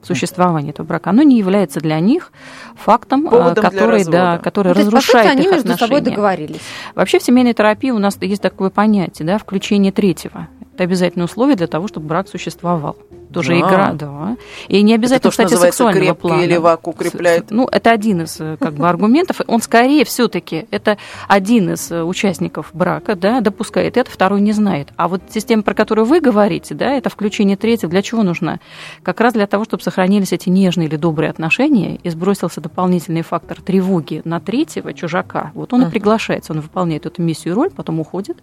[0.06, 2.32] существования этого брака, оно не является для них
[2.76, 5.78] фактом, Поводом который, да, который ну, разрушает есть, по сути, их они между отношения.
[5.78, 6.62] собой договорились.
[6.94, 10.48] Вообще в семейной терапии у нас есть такое понятие, да, включение третьего.
[10.76, 12.98] Это обязательное условие для того, чтобы брак существовал
[13.34, 13.60] тоже да.
[13.60, 14.38] игра, да.
[14.68, 16.42] И не обязательно, это то, кстати, сексуального плана.
[16.42, 17.50] или вак укрепляет.
[17.50, 19.42] Ну, это один из э, как бы аргументов.
[19.48, 20.98] Он скорее все-таки это
[21.28, 24.90] один из э, участников брака, да, допускает это, второй не знает.
[24.96, 28.60] А вот система, про которую вы говорите, да, это включение третьего, для чего нужна?
[29.04, 33.62] Как раз для того, чтобы сохранились эти нежные или добрые отношения и сбросился дополнительный фактор
[33.62, 35.52] тревоги на третьего чужака.
[35.56, 35.88] Вот он uh-huh.
[35.88, 38.38] и приглашается, он выполняет эту миссию и роль, потом уходит,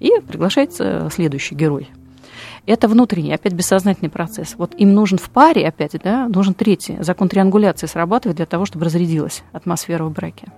[0.00, 1.88] и приглашается следующий герой.
[2.66, 4.54] Это внутренний, опять бессознательный процесс.
[4.58, 6.98] Вот им нужен в паре, опять, да, нужен третий.
[7.00, 10.48] Закон триангуляции срабатывает для того, чтобы разрядилась атмосфера в браке.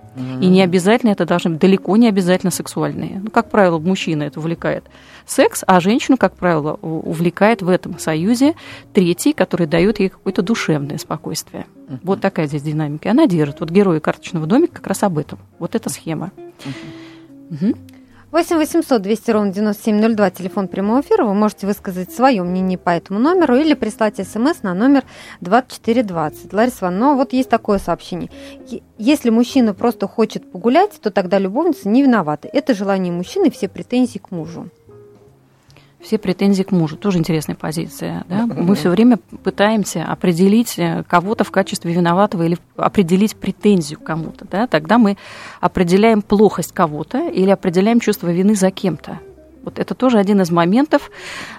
[0.41, 3.21] И не обязательно это должны быть, далеко не обязательно сексуальные.
[3.23, 4.83] Ну, как правило, мужчина это увлекает
[5.25, 8.55] секс, а женщину, как правило, увлекает в этом союзе
[8.93, 11.65] третий, который дает ей какое-то душевное спокойствие.
[11.87, 11.99] Uh-huh.
[12.03, 13.07] Вот такая здесь динамика.
[13.07, 13.61] И она держит.
[13.61, 15.39] Вот герои карточного домика как раз об этом.
[15.57, 16.31] Вот эта схема.
[16.37, 17.71] Uh-huh.
[17.71, 17.77] Угу.
[18.33, 21.23] 8 800 200 ровно 9702, телефон прямого эфира.
[21.23, 25.03] Вы можете высказать свое мнение по этому номеру или прислать смс на номер
[25.41, 26.51] 2420.
[26.51, 28.31] Лариса Ивановна, ну вот есть такое сообщение.
[28.97, 32.49] Если мужчина просто хочет погулять, то тогда любовница не виновата.
[32.51, 34.71] Это желание мужчины, все претензии к мужу
[36.03, 36.97] все претензии к мужу.
[36.97, 38.25] Тоже интересная позиция.
[38.27, 38.45] Да?
[38.45, 44.45] Мы все время пытаемся определить э, кого-то в качестве виноватого или определить претензию кому-то.
[44.49, 44.67] Да?
[44.67, 45.17] Тогда мы
[45.61, 49.19] определяем плохость кого-то или определяем чувство вины за кем-то.
[49.63, 51.09] Вот это тоже один из моментов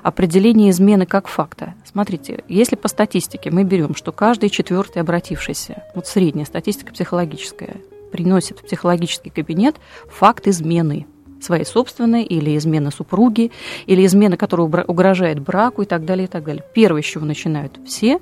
[0.02, 1.72] определения измены как факта.
[1.86, 7.76] Смотрите, если по статистике мы берем, что каждый четвертый обратившийся, вот средняя статистика психологическая,
[8.12, 9.76] приносит в психологический кабинет
[10.10, 11.06] факт измены–
[11.44, 13.52] своей собственной, или измена супруги,
[13.86, 16.64] или измена, которая угрожает браку и так далее, и так далее.
[16.74, 18.18] Первое, с чего начинают все,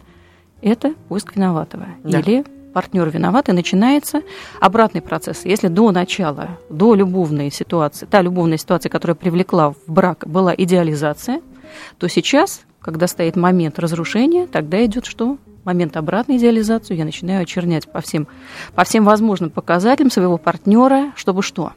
[0.61, 1.87] это поиск виноватого.
[2.05, 2.21] Да.
[2.21, 4.23] Или партнер виноват, и начинается
[4.61, 5.45] обратный процесс.
[5.45, 11.43] Если до начала, до любовной ситуации, та любовная ситуация, которая привлекла в брак, была идеализация,
[11.99, 15.39] то сейчас, когда стоит момент разрушения, тогда идет что?
[15.65, 18.27] момент обратной идеализации, я начинаю очернять по всем,
[18.75, 21.73] по всем возможным показателям своего партнера, чтобы что?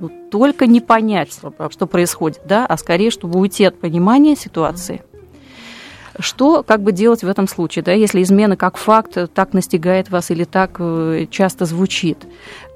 [0.00, 5.02] Ну, только не понять, что происходит, да, а скорее, чтобы уйти от понимания ситуации.
[6.18, 10.30] Что как бы делать в этом случае, да, если измена как факт так настигает вас
[10.30, 12.18] или так э, часто звучит?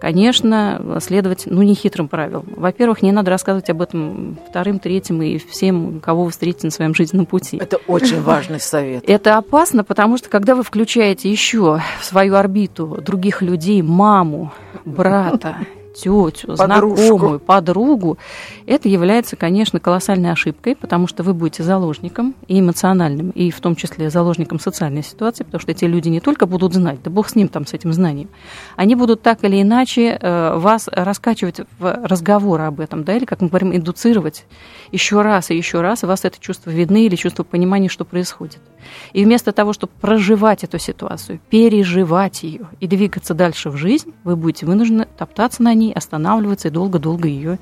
[0.01, 2.47] Конечно, следовать, ну, не хитрым правилам.
[2.57, 6.95] Во-первых, не надо рассказывать об этом вторым, третьим и всем, кого вы встретите на своем
[6.95, 7.59] жизненном пути.
[7.59, 9.05] Это очень важный совет.
[9.07, 14.53] Это опасно, потому что когда вы включаете еще в свою орбиту других людей, маму,
[14.85, 15.57] брата,
[15.95, 16.97] тетю, Подружку.
[16.97, 18.19] знакомую, подругу,
[18.67, 23.77] это является, конечно, колоссальной ошибкой, потому что вы будете заложником и эмоциональным, и в том
[23.77, 27.35] числе заложником социальной ситуации, потому что эти люди не только будут знать, да бог с
[27.35, 28.29] ним там, с этим знанием,
[28.77, 33.41] они будут так или иначе э, вас раскачивать в разговор об этом, да, или, как
[33.41, 34.45] мы говорим, индуцировать
[34.93, 38.61] еще раз и еще раз, у вас это чувство видны или чувство понимания, что происходит.
[39.13, 44.37] И вместо того, чтобы проживать эту ситуацию, переживать ее и двигаться дальше в жизнь, вы
[44.37, 47.59] будете вынуждены топтаться на ней, останавливаться и долго-долго ее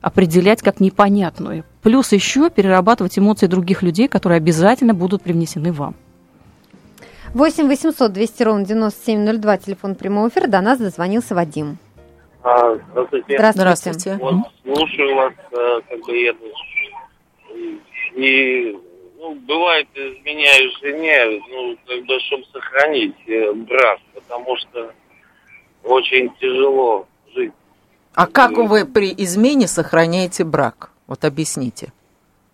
[0.00, 1.64] определять как непонятную.
[1.82, 5.94] Плюс еще перерабатывать эмоции других людей, которые обязательно будут привнесены вам.
[7.34, 10.46] 8 800 200 ровно 9702, телефон прямого эфира.
[10.46, 11.78] До нас дозвонился Вадим.
[12.42, 13.34] А, здравствуйте.
[13.36, 13.76] Здравствуйте.
[13.76, 14.18] здравствуйте.
[14.20, 14.34] Вот,
[14.64, 16.34] слушаю вас, э, как бы я
[18.14, 18.76] и
[19.18, 24.92] ну, бывает, изменяю жене, ну, как бы, чтобы сохранить э, брак, потому что
[25.84, 27.06] очень тяжело.
[28.14, 30.90] А как вы при измене сохраняете брак?
[31.06, 31.92] Вот объясните.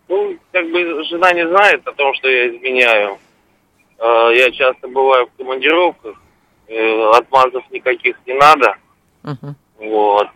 [0.09, 3.19] Ну, как бы жена не знает о том, что я изменяю.
[3.99, 6.17] Э, я часто бываю в командировках,
[6.69, 8.77] э, отмазов никаких не надо.
[9.25, 9.55] Угу.
[9.79, 10.29] Вот.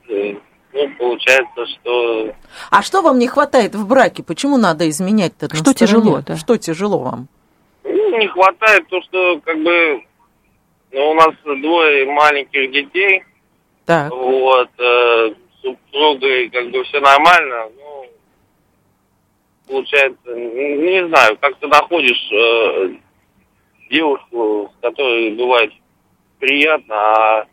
[0.72, 2.32] Ну, получается, что...
[2.70, 4.22] А что вам не хватает в браке?
[4.22, 5.54] Почему надо изменять-то?
[5.54, 6.20] Что тяжело?
[6.24, 6.36] Да?
[6.36, 7.28] Что тяжело вам?
[7.84, 10.04] Ну, не хватает то, что как бы
[10.92, 13.24] ну, у нас двое маленьких детей.
[13.90, 14.12] Так.
[14.12, 17.70] Вот, э, супругой как бы все нормально.
[17.76, 18.06] Ну,
[19.66, 22.94] получается, не знаю, как ты находишь э,
[23.90, 25.72] девушку, с которой бывает
[26.38, 27.46] приятно, а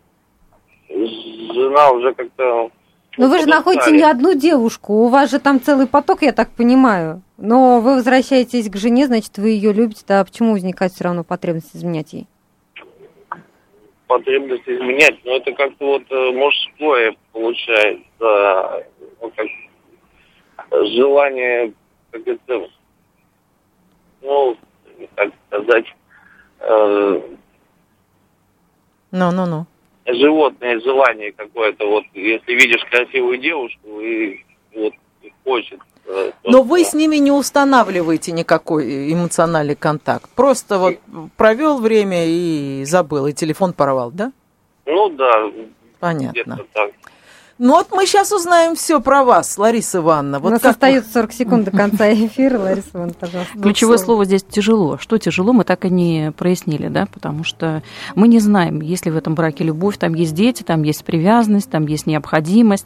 [0.90, 2.70] жена уже как-то
[3.18, 6.52] но вы же находите не одну девушку, у вас же там целый поток, я так
[6.52, 7.24] понимаю.
[7.38, 11.76] Но вы возвращаетесь к жене, значит, вы ее любите, да почему возникает все равно потребность
[11.76, 12.28] изменять ей?
[14.08, 18.86] Потребность изменять, но это как-то вот э, мужское получается,
[19.22, 19.48] ну, как
[20.72, 21.74] желание,
[22.12, 22.70] как это,
[24.22, 24.58] ну,
[25.16, 25.86] как сказать,
[26.60, 27.22] э,
[29.12, 29.66] ну, ну, ну
[30.14, 34.44] животное желание какое-то, вот если видишь красивую девушку и
[34.74, 35.80] вот и хочет.
[36.44, 40.30] Но вы с ними не устанавливаете никакой эмоциональный контакт.
[40.36, 40.96] Просто вот
[41.36, 44.32] провел время и забыл, и телефон порвал, да?
[44.86, 45.52] Ну да.
[46.00, 46.60] Понятно.
[46.74, 46.92] Так.
[47.60, 50.38] Ну вот мы сейчас узнаем все про вас, Лариса Ивановна.
[50.38, 53.58] Вот У нас как остается 40 секунд до конца эфира, Лариса Ивановна, пожалуйста.
[53.62, 54.06] Ключевое слов.
[54.06, 55.00] слово здесь тяжело.
[55.00, 57.82] Что тяжело, мы так и не прояснили, да, потому что
[58.14, 61.72] мы не знаем, есть ли в этом браке любовь, там есть дети, там есть привязанность,
[61.72, 62.86] там есть необходимость.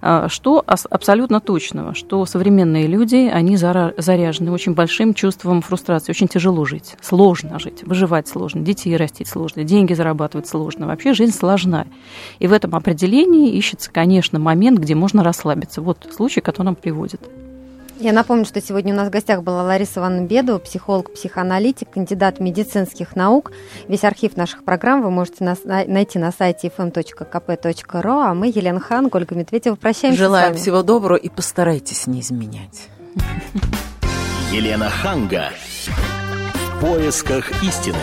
[0.00, 6.64] А, Что абсолютно точного, что современные люди, они заряжены очень большим чувством фрустрации, очень тяжело
[6.64, 11.86] жить, сложно жить, выживать сложно, детей растить сложно, деньги зарабатывать сложно, вообще жизнь сложна.
[12.38, 15.80] И в этом определении ищется, конечно, момент, где можно расслабиться.
[15.82, 17.20] Вот случай, который нам приводит.
[18.00, 22.40] Я напомню, что сегодня у нас в гостях была Лариса Ивановна Бедова, психолог, психоаналитик, кандидат
[22.40, 23.52] медицинских наук.
[23.86, 28.24] Весь архив наших программ вы можете нас- на- найти на сайте fm.kp.ru.
[28.30, 32.88] А мы, Елена Хан, Ольга Медведева, прощаемся Желаем всего доброго и постарайтесь не изменять.
[34.52, 35.50] Елена Ханга.
[35.86, 37.98] В поисках истины.